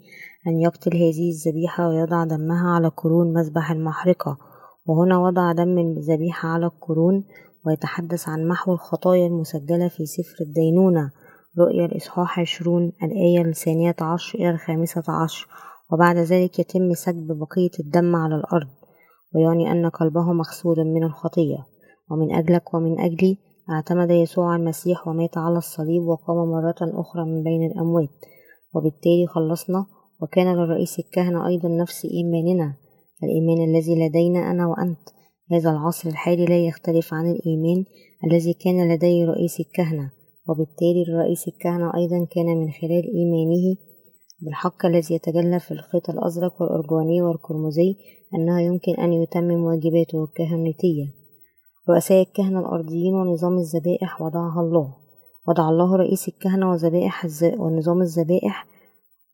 أن 0.48 0.60
يقتل 0.60 0.96
هذه 0.98 1.30
الذبيحة 1.30 1.88
ويضع 1.90 2.24
دمها 2.24 2.70
على 2.70 2.88
قرون 2.88 3.34
مذبح 3.34 3.72
المحرقة. 3.72 4.38
وهنا 4.86 5.18
وضع 5.18 5.52
دم 5.52 5.78
الذبيحة 5.78 6.50
على 6.50 6.66
القرون 6.66 7.24
ويتحدث 7.66 8.30
عن 8.30 8.48
محو 8.48 8.74
الخطايا 8.74 9.28
المسجلة 9.28 9.88
في 9.88 10.06
سفر 10.06 10.36
الدينونة. 10.42 11.12
رؤيا 11.60 11.86
الإصحاح 11.86 12.40
عشرون 12.40 12.92
الآية 13.04 13.42
الثانية 13.42 13.96
عشر 14.02 14.40
إلى 14.40 14.50
الخامسة 14.50 15.04
عشر. 15.08 15.48
وبعد 15.92 16.18
ذلك 16.18 16.60
يتم 16.60 16.94
سكب 16.94 17.28
بقية 17.28 17.72
الدم 17.80 18.16
على 18.16 18.36
الأرض 18.36 18.68
ويعني 19.36 19.72
أن 19.72 19.90
قلبه 19.90 20.34
مغسول 20.34 20.86
من 20.86 21.04
الخطية. 21.04 21.58
ومن 22.12 22.36
أجلك 22.36 22.74
ومن 22.74 23.00
أجلي 23.00 23.38
اعتمد 23.70 24.12
يسوع 24.12 24.56
المسيح 24.56 25.08
ومات 25.08 25.38
على 25.38 25.58
الصليب 25.58 26.04
وقام 26.04 26.38
مرة 26.38 27.02
أخرى 27.02 27.26
من 27.26 27.44
بين 27.44 27.72
الأموات. 27.72 28.10
وبالتالي 28.76 29.28
خلصنا 29.28 29.86
وكان 30.22 30.56
لرئيس 30.56 31.00
الكهنة 31.00 31.48
أيضا 31.48 31.70
نفس 31.70 32.06
إيماننا. 32.06 32.74
الإيمان 33.24 33.70
الذي 33.70 34.08
لدينا 34.08 34.52
أنا 34.52 34.68
وأنت 34.68 35.10
هذا 35.52 35.72
العصر 35.72 36.10
الحالي 36.10 36.46
لا 36.46 36.66
يختلف 36.66 37.14
عن 37.14 37.32
الإيمان 37.32 37.86
الذي 38.24 38.54
كان 38.54 38.94
لدي 38.94 39.26
رئيس 39.26 39.60
الكهنة. 39.60 40.12
وبالتالي 40.50 41.04
رئيس 41.10 41.48
الكهنة 41.48 41.92
أيضا 41.96 42.28
كان 42.32 42.46
من 42.46 42.72
خلال 42.72 43.04
إيمانه 43.16 43.87
بالحق 44.40 44.86
الذي 44.86 45.16
يتجلى 45.16 45.60
في 45.60 45.72
الخيط 45.72 46.10
الأزرق 46.10 46.62
والأرجواني 46.62 47.22
والقرمزي 47.22 47.96
أنه 48.36 48.62
يمكن 48.62 48.94
أن 48.94 49.14
يتمم 49.14 49.64
واجباته 49.64 50.24
الكهنوتية 50.24 51.18
رؤساء 51.90 52.22
الكهنة 52.22 52.60
الأرضيين 52.60 53.16
ونظام 53.16 53.58
الذبائح 53.58 54.22
وضعها 54.22 54.62
الله. 54.62 54.94
وضع 55.48 55.70
الله 55.70 55.96
رئيس 55.96 56.28
الكهنة 56.28 56.72
وذبائح 56.72 57.26
ونظام 57.58 58.02
الذبائح. 58.02 58.68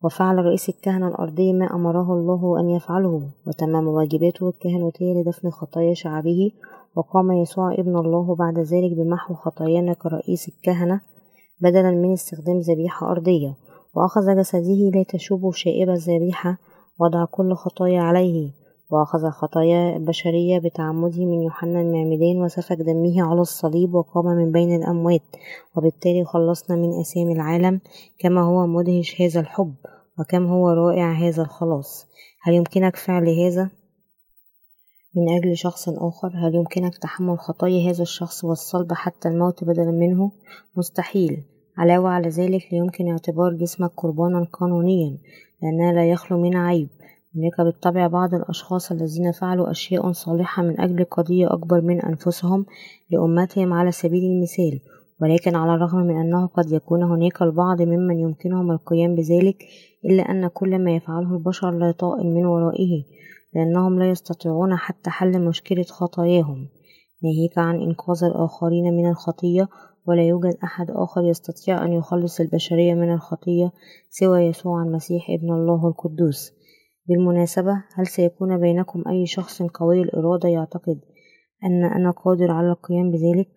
وفعل 0.03 0.45
رئيس 0.45 0.69
الكهنة 0.69 1.07
الأرضي 1.07 1.53
ما 1.53 1.75
أمره 1.75 2.13
الله 2.13 2.59
أن 2.59 2.69
يفعله. 2.69 3.31
وتمم 3.47 3.87
واجباته 3.87 4.49
الكهنوتية 4.49 5.13
لدفن 5.13 5.49
خطايا 5.49 5.93
شعبه. 5.93 6.51
وقام 6.95 7.31
يسوع 7.31 7.73
ابن 7.73 7.97
الله 7.97 8.35
بعد 8.35 8.59
ذلك 8.59 8.91
بمحو 8.97 9.33
خطايانا 9.33 9.93
كرئيس 9.93 10.49
الكهنة 10.49 11.01
بدلا 11.61 11.91
من 11.91 12.13
استخدام 12.13 12.59
ذبيحة 12.59 13.11
أرضية. 13.11 13.55
وأخذ 13.95 14.35
جسده 14.37 14.91
لا 14.93 15.03
تشوب 15.03 15.53
شائبة 15.53 15.93
الذبيحة 15.93 16.57
وضع 16.99 17.25
كل 17.25 17.53
خطايا 17.53 18.01
عليه 18.01 18.51
وأخذ 18.89 19.29
خطايا 19.29 19.97
البشرية 19.97 20.59
بتعمده 20.59 21.25
من 21.25 21.41
يوحنا 21.41 21.81
المعمدان 21.81 22.41
وسفك 22.41 22.77
دمه 22.77 23.29
على 23.29 23.41
الصليب 23.41 23.93
وقام 23.93 24.25
من 24.25 24.51
بين 24.51 24.75
الأموات 24.75 25.21
وبالتالي 25.75 26.25
خلصنا 26.25 26.75
من 26.75 26.99
أسام 26.99 27.31
العالم 27.31 27.79
كما 28.19 28.41
هو 28.41 28.67
مدهش 28.67 29.21
هذا 29.21 29.39
الحب 29.39 29.73
وكم 30.19 30.45
هو 30.45 30.69
رائع 30.69 31.11
هذا 31.11 31.41
الخلاص 31.41 32.05
هل 32.41 32.53
يمكنك 32.53 32.95
فعل 32.95 33.29
هذا؟ 33.29 33.69
من 35.15 35.37
أجل 35.37 35.57
شخص 35.57 35.89
آخر 35.89 36.31
هل 36.35 36.55
يمكنك 36.55 36.97
تحمل 36.97 37.39
خطايا 37.39 37.91
هذا 37.91 38.01
الشخص 38.01 38.43
والصلب 38.43 38.93
حتى 38.93 39.27
الموت 39.27 39.63
بدلا 39.63 39.91
منه؟ 39.91 40.31
مستحيل 40.77 41.43
علاوة 41.77 42.09
على 42.09 42.29
ذلك 42.29 42.67
لا 42.71 42.77
يمكن 42.77 43.11
اعتبار 43.11 43.53
جسمك 43.53 43.91
قربانا 43.97 44.47
قانونيا 44.53 45.17
لأنها 45.61 45.93
لا 45.93 46.09
يخلو 46.11 46.41
من 46.41 46.57
عيب. 46.57 46.89
هناك 47.35 47.61
بالطبع 47.61 48.07
بعض 48.07 48.33
الأشخاص 48.33 48.91
الذين 48.91 49.31
فعلوا 49.31 49.71
أشياء 49.71 50.11
صالحة 50.11 50.63
من 50.63 50.79
أجل 50.79 51.03
قضية 51.03 51.53
أكبر 51.53 51.81
من 51.81 52.01
أنفسهم 52.01 52.65
لأمتهم 53.09 53.73
على 53.73 53.91
سبيل 53.91 54.23
المثال. 54.23 54.79
ولكن 55.21 55.55
على 55.55 55.75
الرغم 55.75 55.99
من 55.99 56.15
أنه 56.15 56.47
قد 56.47 56.71
يكون 56.71 57.03
هناك 57.03 57.41
البعض 57.41 57.81
ممن 57.81 58.19
يمكنهم 58.19 58.71
القيام 58.71 59.15
بذلك 59.15 59.63
إلا 60.05 60.23
أن 60.23 60.47
كل 60.47 60.79
ما 60.83 60.95
يفعله 60.95 61.33
البشر 61.33 61.71
لا 61.71 61.91
طائل 61.91 62.27
من 62.27 62.45
ورائه 62.45 63.03
لأنهم 63.53 63.99
لا 63.99 64.09
يستطيعون 64.09 64.75
حتى 64.75 65.09
حل 65.09 65.41
مشكلة 65.41 65.83
خطاياهم. 65.83 66.67
ناهيك 67.23 67.57
عن 67.57 67.81
إنقاذ 67.81 68.23
الآخرين 68.23 68.93
من 68.93 69.09
الخطية 69.09 69.67
ولا 70.07 70.23
يوجد 70.27 70.57
أحد 70.63 70.91
آخر 70.91 71.23
يستطيع 71.23 71.85
أن 71.85 71.93
يخلص 71.93 72.39
البشرية 72.39 72.93
من 72.93 73.13
الخطية 73.13 73.71
سوى 74.09 74.41
يسوع 74.41 74.83
المسيح 74.83 75.29
ابن 75.29 75.53
الله 75.53 75.87
القدوس. 75.87 76.51
بالمناسبة 77.07 77.83
هل 77.95 78.07
سيكون 78.07 78.59
بينكم 78.59 79.03
أي 79.07 79.25
شخص 79.25 79.61
قوي 79.61 80.01
الإرادة 80.01 80.49
يعتقد 80.49 80.99
أن 81.63 81.83
أنا 81.83 82.11
قادر 82.11 82.51
على 82.51 82.69
القيام 82.71 83.11
بذلك؟ 83.11 83.49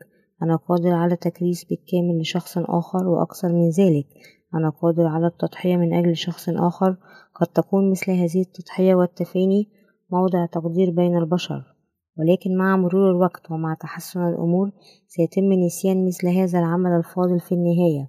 أنا 0.42 0.56
قادر 0.56 0.92
على 0.92 1.16
تكريس 1.16 1.64
بالكامل 1.64 2.20
لشخص 2.20 2.58
آخر 2.58 3.08
وأكثر 3.08 3.48
من 3.52 3.70
ذلك. 3.70 4.06
أنا 4.54 4.70
قادر 4.70 5.06
على 5.06 5.26
التضحية 5.26 5.76
من 5.76 5.94
أجل 5.94 6.16
شخص 6.16 6.48
آخر. 6.48 6.96
قد 7.34 7.46
تكون 7.46 7.90
مثل 7.90 8.12
هذه 8.12 8.40
التضحية 8.40 8.94
والتفاني 8.94 9.68
موضع 10.10 10.46
تقدير 10.46 10.90
بين 10.90 11.16
البشر. 11.16 11.75
ولكن 12.18 12.56
مع 12.56 12.76
مرور 12.76 13.10
الوقت 13.10 13.50
ومع 13.50 13.74
تحسن 13.74 14.28
الأمور 14.28 14.70
سيتم 15.08 15.52
نسيان 15.52 16.06
مثل 16.06 16.28
هذا 16.28 16.58
العمل 16.58 16.90
الفاضل 16.90 17.40
في 17.40 17.52
النهاية. 17.52 18.08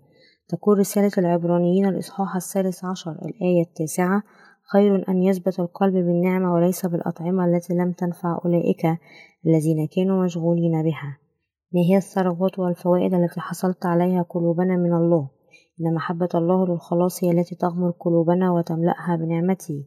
تقول 0.50 0.80
رسالة 0.80 1.12
العبرانيين 1.18 1.86
الإصحاح 1.86 2.36
الثالث 2.36 2.86
عشر 2.86 3.12
الآية 3.12 3.62
التاسعة 3.62 4.24
خير 4.74 5.10
أن 5.10 5.24
يثبت 5.24 5.60
القلب 5.60 5.94
بالنعمة 5.94 6.54
وليس 6.54 6.86
بالأطعمة 6.86 7.46
التي 7.46 7.74
لم 7.74 7.92
تنفع 7.92 8.40
أولئك 8.46 8.86
الذين 9.46 9.88
كانوا 9.88 10.24
مشغولين 10.24 10.84
بها. 10.84 11.18
ما 11.74 11.82
هي 11.82 11.98
الثروات 11.98 12.60
والفوائد 12.60 13.14
التي 13.14 13.40
حصلت 13.40 13.86
عليها 13.86 14.22
قلوبنا 14.22 14.78
من 14.78 14.94
الله؟ 14.94 15.30
إن 15.82 15.94
محبة 15.94 16.30
الله 16.36 16.68
للخلاص 16.68 17.24
هي 17.24 17.32
التي 17.32 17.56
تغمر 17.56 17.92
قلوبنا 17.92 18.52
وتملأها 18.52 19.16
بنعمته. 19.16 19.86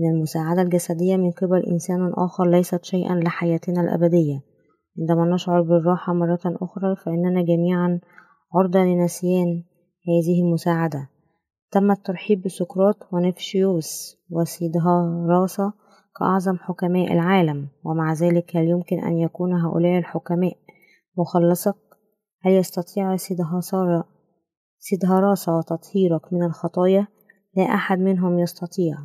إن 0.00 0.14
المساعدة 0.14 0.62
الجسدية 0.62 1.16
من 1.16 1.30
قبل 1.30 1.62
إنسان 1.66 2.12
آخر 2.14 2.50
ليست 2.50 2.84
شيئا 2.84 3.14
لحياتنا 3.14 3.80
الأبدية 3.80 4.40
عندما 4.98 5.34
نشعر 5.34 5.62
بالراحة 5.62 6.12
مرة 6.12 6.40
أخرى 6.44 6.96
فإننا 6.96 7.42
جميعا 7.42 8.00
عرضة 8.54 8.78
لنسيان 8.78 9.64
هذه 10.08 10.42
المساعدة 10.42 11.08
تم 11.70 11.90
الترحيب 11.90 12.42
بسقراط 12.42 12.96
ونفشيوس 13.12 14.16
وسيدهاراسا 14.30 15.72
كأعظم 16.18 16.56
حكماء 16.56 17.12
العالم 17.12 17.68
ومع 17.84 18.12
ذلك 18.12 18.56
هل 18.56 18.68
يمكن 18.68 19.04
أن 19.04 19.18
يكون 19.18 19.52
هؤلاء 19.52 19.98
الحكماء 19.98 20.56
مخلصك؟ 21.18 21.76
هل 22.42 22.52
يستطيع 22.52 23.16
سيدهاراسا 24.78 25.60
تطهيرك 25.60 26.32
من 26.32 26.42
الخطايا؟ 26.42 27.06
لا 27.56 27.64
أحد 27.64 27.98
منهم 27.98 28.38
يستطيع 28.38 28.96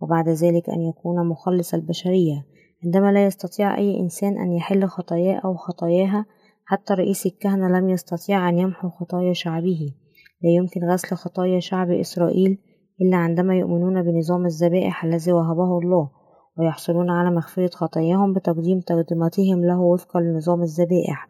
وبعد 0.00 0.28
ذلك 0.28 0.70
أن 0.70 0.80
يكون 0.80 1.28
مخلص 1.28 1.74
البشرية 1.74 2.46
عندما 2.84 3.12
لا 3.12 3.26
يستطيع 3.26 3.78
أي 3.78 4.00
إنسان 4.00 4.38
أن 4.38 4.52
يحل 4.52 4.86
خطاياه 4.86 5.40
أو 5.44 5.54
خطاياها 5.54 6.26
حتى 6.64 6.94
رئيس 6.94 7.26
الكهنة 7.26 7.68
لم 7.68 7.88
يستطيع 7.88 8.48
أن 8.48 8.58
يمحو 8.58 8.90
خطايا 8.90 9.32
شعبه. 9.32 9.94
لا 10.42 10.50
يمكن 10.50 10.84
غسل 10.84 11.16
خطايا 11.16 11.60
شعب 11.60 11.90
إسرائيل 11.90 12.58
إلا 13.00 13.16
عندما 13.16 13.54
يؤمنون 13.54 14.02
بنظام 14.02 14.46
الذبائح 14.46 15.04
الذي 15.04 15.32
وهبه 15.32 15.78
الله 15.78 16.10
ويحصلون 16.58 17.10
على 17.10 17.30
مغفرة 17.30 17.70
خطاياهم 17.74 18.32
بتقديم 18.32 18.80
تقدماتهم 18.80 19.64
له 19.64 19.80
وفقا 19.80 20.20
لنظام 20.20 20.62
الذبائح. 20.62 21.28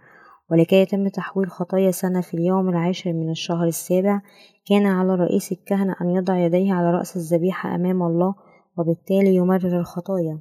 ولكي 0.50 0.76
يتم 0.76 1.08
تحويل 1.08 1.50
خطايا 1.50 1.90
سنة 1.90 2.20
في 2.20 2.34
اليوم 2.34 2.68
العاشر 2.68 3.12
من 3.12 3.30
الشهر 3.30 3.64
السابع 3.64 4.20
كان 4.66 4.86
على 4.86 5.14
رئيس 5.14 5.52
الكهنة 5.52 5.96
أن 6.00 6.10
يضع 6.10 6.38
يديه 6.38 6.72
على 6.72 6.90
رأس 6.90 7.16
الذبيحة 7.16 7.74
أمام 7.74 8.02
الله 8.02 8.34
وبالتالي 8.80 9.34
يمرر 9.34 9.80
الخطايا. 9.80 10.38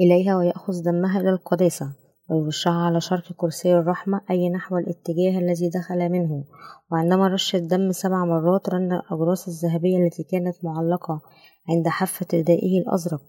إليها 0.00 0.36
ويأخذ 0.36 0.82
دمها 0.82 1.20
إلى 1.20 1.30
القداسة 1.30 1.92
ويرشها 2.30 2.72
على 2.72 3.00
شرق 3.00 3.32
كرسي 3.36 3.74
الرحمة 3.74 4.20
أي 4.30 4.48
نحو 4.48 4.78
الاتجاه 4.78 5.38
الذي 5.38 5.68
دخل 5.68 6.08
منه. 6.08 6.44
وعندما 6.92 7.28
رش 7.28 7.54
الدم 7.54 7.92
سبع 7.92 8.24
مرات 8.24 8.68
رن 8.68 8.92
الأجراس 8.92 9.48
الذهبية 9.48 10.06
التي 10.06 10.22
كانت 10.22 10.64
معلقة 10.64 11.20
عند 11.68 11.88
حافة 11.88 12.26
ردائه 12.34 12.80
الأزرق. 12.80 13.22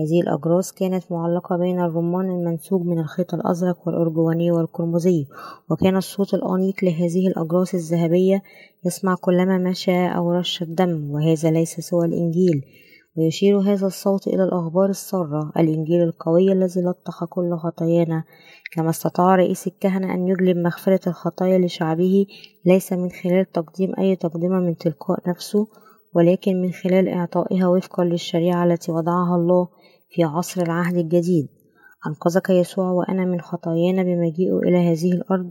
هذه 0.00 0.20
الأجراس 0.20 0.72
كانت 0.72 1.12
معلقة 1.12 1.56
بين 1.56 1.80
الرمان 1.80 2.30
المنسوج 2.30 2.82
من 2.82 2.98
الخيط 2.98 3.34
الأزرق 3.34 3.86
والأرجواني 3.86 4.50
والقرمزي 4.50 5.26
وكان 5.70 5.96
الصوت 5.96 6.34
الأنيق 6.34 6.84
لهذه 6.84 7.26
الأجراس 7.26 7.74
الذهبية 7.74 8.42
يسمع 8.84 9.14
كلما 9.20 9.58
مشى 9.58 10.06
أو 10.06 10.32
رش 10.32 10.62
الدم 10.62 11.10
وهذا 11.10 11.50
ليس 11.50 11.80
سوى 11.80 12.06
الإنجيل. 12.06 12.64
ويشير 13.18 13.58
هذا 13.58 13.86
الصوت 13.86 14.26
إلى 14.26 14.44
الأخبار 14.44 14.90
السارة 14.90 15.52
الإنجيل 15.56 16.02
القوي 16.02 16.52
الذي 16.52 16.80
لطخ 16.80 17.24
كل 17.24 17.56
خطايانا. 17.56 18.24
كما 18.72 18.90
استطاع 18.90 19.36
رئيس 19.36 19.66
الكهنة 19.66 20.14
أن 20.14 20.28
يجلب 20.28 20.56
مغفرة 20.56 21.00
الخطايا 21.06 21.58
لشعبه 21.58 22.26
ليس 22.66 22.92
من 22.92 23.10
خلال 23.10 23.52
تقديم 23.52 23.92
أي 23.98 24.16
تقدمة 24.16 24.60
من 24.60 24.76
تلقاء 24.76 25.28
نفسه 25.28 25.66
ولكن 26.14 26.62
من 26.62 26.72
خلال 26.72 27.08
إعطائها 27.08 27.66
وفقا 27.68 28.04
للشريعة 28.04 28.64
التي 28.64 28.92
وضعها 28.92 29.36
الله 29.36 29.68
في 30.10 30.24
عصر 30.24 30.62
العهد 30.62 30.96
الجديد. 30.96 31.48
أنقذك 32.06 32.50
يسوع 32.50 32.90
وأنا 32.90 33.24
من 33.24 33.40
خطايانا 33.40 34.02
بمجيئه 34.02 34.58
إلى 34.58 34.92
هذه 34.92 35.12
الأرض 35.12 35.50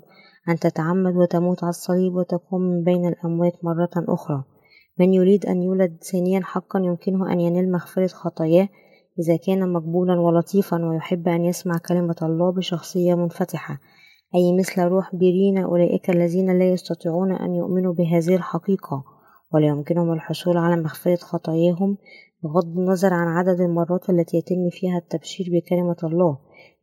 أن 0.50 0.60
تتعمد 0.60 1.16
وتموت 1.16 1.64
على 1.64 1.70
الصليب 1.70 2.16
وتقوم 2.16 2.62
من 2.62 2.84
بين 2.84 3.08
الأموات 3.08 3.54
مرة 3.64 3.90
أخرى. 3.96 4.44
من 5.00 5.14
يريد 5.14 5.46
أن 5.46 5.64
يولد 5.64 5.98
ثانيا 6.12 6.42
حقا 6.44 6.80
يمكنه 6.80 7.34
أن 7.34 7.40
ينال 7.40 7.72
مغفرة 7.72 8.08
خطاياه 8.08 8.70
إذا 9.20 9.38
كان 9.48 9.74
مقبولا 9.74 10.20
ولطيفا 10.20 10.86
ويحب 10.86 11.28
أن 11.28 11.46
يسمع 11.46 11.78
كلمة 11.88 12.16
الله 12.22 12.52
بشخصية 12.52 13.16
منفتحة 13.16 13.80
أي 14.36 14.58
مثل 14.60 14.82
روح 14.82 15.16
بيرين 15.16 15.58
أولئك 15.58 16.10
الذين 16.10 16.60
لا 16.60 16.70
يستطيعون 16.70 17.32
أن 17.32 17.54
يؤمنوا 17.54 17.94
بهذه 17.94 18.36
الحقيقة 18.36 19.04
ولا 19.54 19.68
يمكنهم 19.68 20.14
الحصول 20.14 20.58
على 20.58 20.82
مغفرة 20.82 21.16
خطاياهم 21.16 21.98
بغض 22.44 22.78
النظر 22.78 23.14
عن 23.14 23.28
عدد 23.28 23.62
المرات 23.62 24.10
التي 24.10 24.38
يتم 24.38 24.70
فيها 24.72 24.98
التبشير 24.98 25.48
بكلمة 25.54 25.98
الله 26.04 26.38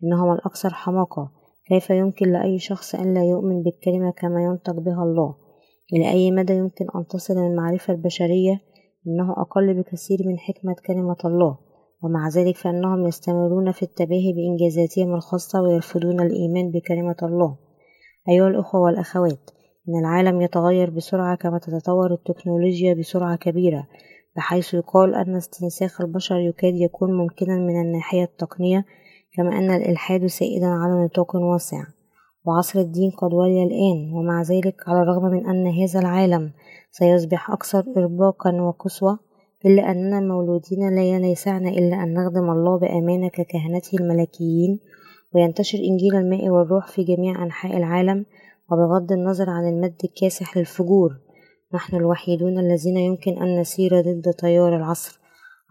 إنهم 0.04 0.32
الأكثر 0.32 0.70
حماقة. 0.70 1.30
كيف 1.68 1.90
يمكن 1.90 2.32
لأي 2.32 2.58
شخص 2.58 2.94
أن 2.94 3.14
لا 3.14 3.24
يؤمن 3.24 3.62
بالكلمة 3.62 4.10
كما 4.10 4.42
ينطق 4.42 4.80
بها 4.80 5.02
الله؟ 5.02 5.43
إلى 5.92 6.10
أي 6.10 6.30
مدى 6.30 6.52
يمكن 6.52 6.86
أن 6.96 7.06
تصل 7.06 7.34
المعرفة 7.34 7.92
البشرية 7.92 8.60
إنه 9.06 9.32
أقل 9.32 9.74
بكثير 9.74 10.18
من 10.26 10.38
حكمة 10.38 10.76
كلمة 10.86 11.16
الله 11.24 11.58
ومع 12.02 12.28
ذلك 12.28 12.56
فإنهم 12.56 13.06
يستمرون 13.06 13.72
في 13.72 13.82
التباهي 13.82 14.32
بإنجازاتهم 14.32 15.14
الخاصة 15.14 15.62
ويرفضون 15.62 16.20
الإيمان 16.20 16.70
بكلمة 16.70 17.16
الله. 17.22 17.56
أيها 18.28 18.48
الأخوة 18.48 18.80
والأخوات 18.80 19.50
إن 19.88 19.98
العالم 20.00 20.40
يتغير 20.40 20.90
بسرعة 20.90 21.36
كما 21.36 21.58
تتطور 21.58 22.12
التكنولوجيا 22.12 22.94
بسرعة 22.94 23.36
كبيرة 23.36 23.86
بحيث 24.36 24.74
يقال 24.74 25.14
أن 25.14 25.36
استنساخ 25.36 26.00
البشر 26.00 26.36
يكاد 26.36 26.74
يكون 26.74 27.12
ممكنا 27.12 27.56
من 27.56 27.80
الناحية 27.80 28.24
التقنية 28.24 28.84
كما 29.36 29.58
أن 29.58 29.70
الإلحاد 29.70 30.26
سائدا 30.26 30.66
على 30.66 31.04
نطاق 31.04 31.36
واسع. 31.36 31.84
وعصر 32.44 32.78
الدين 32.80 33.10
قد 33.10 33.34
ولي 33.34 33.62
الآن 33.62 34.12
ومع 34.12 34.42
ذلك 34.42 34.88
على 34.88 35.02
الرغم 35.02 35.24
من 35.24 35.46
أن 35.46 35.66
هذا 35.66 36.00
العالم 36.00 36.52
سيصبح 36.90 37.50
أكثر 37.50 37.84
إرباقا 37.96 38.52
وقسوة 38.62 39.18
إلا 39.66 39.90
أننا 39.90 40.20
مولودين 40.20 40.94
لا 40.94 41.28
يسعنا 41.28 41.68
إلا 41.68 42.02
أن 42.02 42.14
نخدم 42.14 42.50
الله 42.50 42.78
بأمانة 42.78 43.28
ككهنته 43.28 43.96
الملكيين 44.00 44.80
وينتشر 45.34 45.78
إنجيل 45.78 46.16
الماء 46.16 46.48
والروح 46.48 46.88
في 46.88 47.04
جميع 47.04 47.42
أنحاء 47.42 47.76
العالم 47.76 48.26
وبغض 48.70 49.12
النظر 49.12 49.50
عن 49.50 49.68
المد 49.68 49.94
الكاسح 50.04 50.56
للفجور. 50.56 51.10
نحن 51.74 51.96
الوحيدون 51.96 52.58
الذين 52.58 52.96
يمكن 52.96 53.42
أن 53.42 53.60
نسير 53.60 54.00
ضد 54.00 54.32
تيار 54.38 54.76
العصر. 54.76 55.20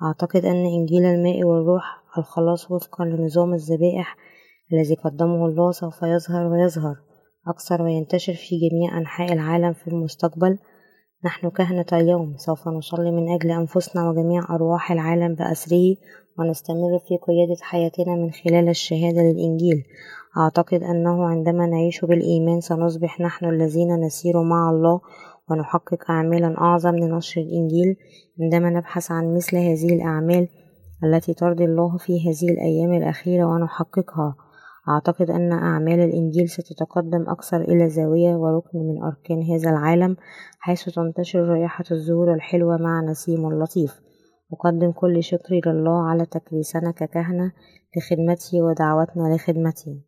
أعتقد 0.04 0.46
أن 0.46 0.66
إنجيل 0.66 1.06
الماء 1.06 1.44
والروح 1.44 2.04
الخلاص 2.18 2.72
وفقا 2.72 3.06
لنظام 3.06 3.54
الذبائح 3.54 4.18
الذي 4.74 4.96
قدمه 4.96 5.46
الله 5.46 5.72
سوف 5.72 6.04
يظهر 6.04 6.48
ويظهر 6.48 6.96
أكثر 7.48 7.82
وينتشر 7.82 8.34
في 8.34 8.70
جميع 8.70 8.98
أنحاء 8.98 9.34
العالم 9.34 9.74
في 9.74 9.88
المستقبل. 9.88 10.58
نحن 11.26 11.50
كهنة 11.50 11.86
اليوم 11.94 12.38
سوف 12.38 12.68
نصلي 12.68 13.12
من 13.12 13.34
أجل 13.34 13.52
أنفسنا 13.52 14.10
وجميع 14.10 14.44
أرواح 14.50 14.92
العالم 14.92 15.36
بأسره 15.36 15.96
ونستمر 16.40 17.00
في 17.08 17.18
قيادة 17.18 17.62
حياتنا 17.62 18.16
من 18.16 18.32
خلال 18.32 18.70
الشهادة 18.70 19.22
للإنجيل. 19.22 19.84
أعتقد 20.38 20.84
أنه 20.84 21.26
عندما 21.26 21.66
نعيش 21.66 22.06
بالإيمان 22.06 22.62
سنصبح 22.62 23.22
نحن 23.22 23.46
الذين 23.46 23.96
نسير 24.06 24.44
مع 24.44 24.70
الله 24.70 25.02
ونحقق 25.50 26.12
أعمالا 26.12 26.58
أعظم 26.58 26.96
لنشر 26.96 27.42
الإنجيل. 27.42 27.96
عندما 28.42 28.70
نبحث 28.70 29.12
عن 29.12 29.36
مثل 29.36 29.58
هذه 29.58 29.96
الأعمال 29.96 30.48
التي 31.04 31.34
ترضي 31.34 31.66
الله 31.66 31.98
في 31.98 32.30
هذه 32.30 32.52
الأيام 32.52 32.94
الأخيرة 32.94 33.46
ونحققها 33.46 34.36
أعتقد 34.90 35.30
أن 35.30 35.52
أعمال 35.52 36.00
الإنجيل 36.00 36.50
ستتقدم 36.50 37.30
أكثر 37.30 37.62
إلى 37.62 37.90
زاوية 37.90 38.36
وركن 38.36 38.80
من 38.80 39.04
أركان 39.04 39.44
هذا 39.44 39.70
العالم 39.70 40.18
حيث 40.60 40.90
تنتشر 40.90 41.40
رائحة 41.40 41.86
الزهور 41.92 42.34
الحلوة 42.34 42.78
مع 42.78 43.02
نسيم 43.02 43.64
لطيف 43.64 44.02
أقدم 44.54 44.92
كل 44.92 45.24
شكري 45.24 45.62
لله 45.66 46.10
على 46.10 46.26
تكريسنا 46.26 46.92
ككهنة 46.92 47.52
لخدمته 47.98 48.62
ودعوتنا 48.62 49.36
لخدمته. 49.36 50.02